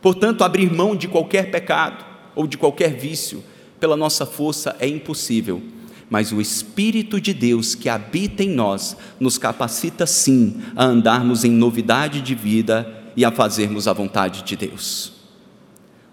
Portanto, 0.00 0.44
abrir 0.44 0.72
mão 0.72 0.94
de 0.94 1.08
qualquer 1.08 1.50
pecado 1.50 2.04
ou 2.34 2.46
de 2.46 2.56
qualquer 2.56 2.94
vício 2.94 3.42
pela 3.80 3.96
nossa 3.96 4.24
força 4.24 4.76
é 4.78 4.86
impossível, 4.86 5.62
mas 6.08 6.32
o 6.32 6.40
Espírito 6.40 7.20
de 7.20 7.34
Deus 7.34 7.74
que 7.74 7.88
habita 7.88 8.42
em 8.42 8.50
nós 8.50 8.96
nos 9.18 9.38
capacita 9.38 10.06
sim 10.06 10.60
a 10.76 10.84
andarmos 10.84 11.44
em 11.44 11.50
novidade 11.50 12.20
de 12.20 12.34
vida 12.34 13.04
e 13.16 13.24
a 13.24 13.32
fazermos 13.32 13.88
a 13.88 13.92
vontade 13.92 14.42
de 14.42 14.56
Deus. 14.56 15.12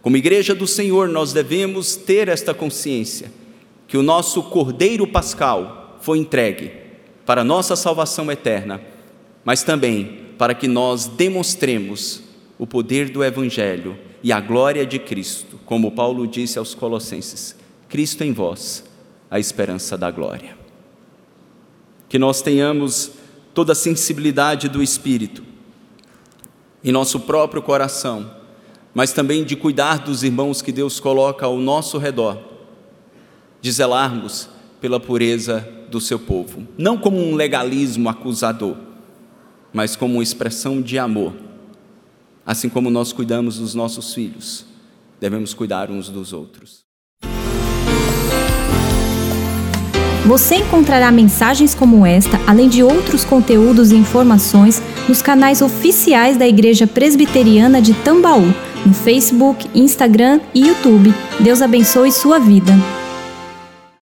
Como 0.02 0.18
igreja 0.18 0.54
do 0.54 0.68
Senhor, 0.68 1.08
nós 1.08 1.32
devemos 1.32 1.96
ter 1.96 2.28
esta 2.28 2.54
consciência 2.54 3.32
que 3.88 3.98
o 3.98 4.04
nosso 4.04 4.44
Cordeiro 4.44 5.06
Pascal 5.08 5.98
foi 6.02 6.18
entregue 6.18 6.72
para 7.26 7.44
nossa 7.44 7.76
salvação 7.76 8.30
eterna, 8.32 8.82
mas 9.46 9.64
também 9.64 10.24
para 10.38 10.54
que 10.54 10.68
nós 10.68 11.06
demonstremos 11.08 12.22
o 12.58 12.68
poder 12.68 13.10
do 13.10 13.24
Evangelho 13.24 13.98
e 14.22 14.32
a 14.32 14.40
glória 14.40 14.86
de 14.86 15.00
Cristo, 15.00 15.60
como 15.66 15.92
Paulo 15.92 16.28
disse 16.28 16.58
aos 16.58 16.74
Colossenses: 16.74 17.56
Cristo 17.90 18.24
em 18.24 18.32
vós, 18.32 18.84
a 19.30 19.40
esperança 19.40 19.98
da 19.98 20.10
glória. 20.10 20.58
Que 22.08 22.20
nós 22.20 22.42
tenhamos 22.42 23.12
toda 23.54 23.74
a 23.74 23.76
sensibilidade 23.76 24.70
do 24.70 24.82
Espírito 24.82 25.44
em 26.84 26.92
nosso 26.92 27.20
próprio 27.22 27.62
coração, 27.62 28.30
mas 28.94 29.14
também 29.14 29.44
de 29.44 29.56
cuidar 29.56 30.00
dos 30.00 30.24
irmãos 30.24 30.62
que 30.62 30.72
Deus 30.72 31.00
coloca 31.00 31.46
ao 31.46 31.58
nosso 31.58 31.98
redor, 31.98 32.40
de 33.62 33.72
zelarmos 33.72 34.50
pela 34.82 35.00
pureza 35.00 35.68
do 35.90 36.02
seu 36.02 36.20
povo, 36.20 36.68
não 36.78 36.98
como 36.98 37.18
um 37.18 37.36
legalismo 37.36 38.10
acusador, 38.10 38.76
mas 39.72 39.96
como 39.96 40.16
uma 40.16 40.24
expressão 40.24 40.82
de 40.82 41.00
amor 41.00 41.34
Assim 42.46 42.68
como 42.68 42.90
nós 42.90 43.14
cuidamos 43.14 43.58
dos 43.58 43.74
nossos 43.74 44.14
filhos, 44.14 44.66
devemos 45.20 45.54
cuidar 45.54 45.90
uns 45.90 46.10
dos 46.10 46.34
outros. 46.34 46.84
Você 50.26 50.56
encontrará 50.56 51.12
mensagens 51.12 51.76
como 51.76 52.06
esta, 52.06 52.40
além 52.48 52.70
de 52.70 52.82
outros 52.82 53.26
conteúdos 53.26 53.92
e 53.92 53.96
informações, 53.96 54.82
nos 55.08 55.22
canais 55.22 55.62
oficiais 55.62 56.38
da 56.38 56.48
Igreja 56.48 56.88
Presbiteriana 56.88 57.82
de 57.82 57.94
Tambaú 57.94 58.54
no 58.86 58.94
Facebook, 58.94 59.70
Instagram 59.74 60.42
e 60.54 60.68
YouTube. 60.68 61.14
Deus 61.40 61.62
abençoe 61.62 62.12
sua 62.12 62.40
vida. 62.40 62.74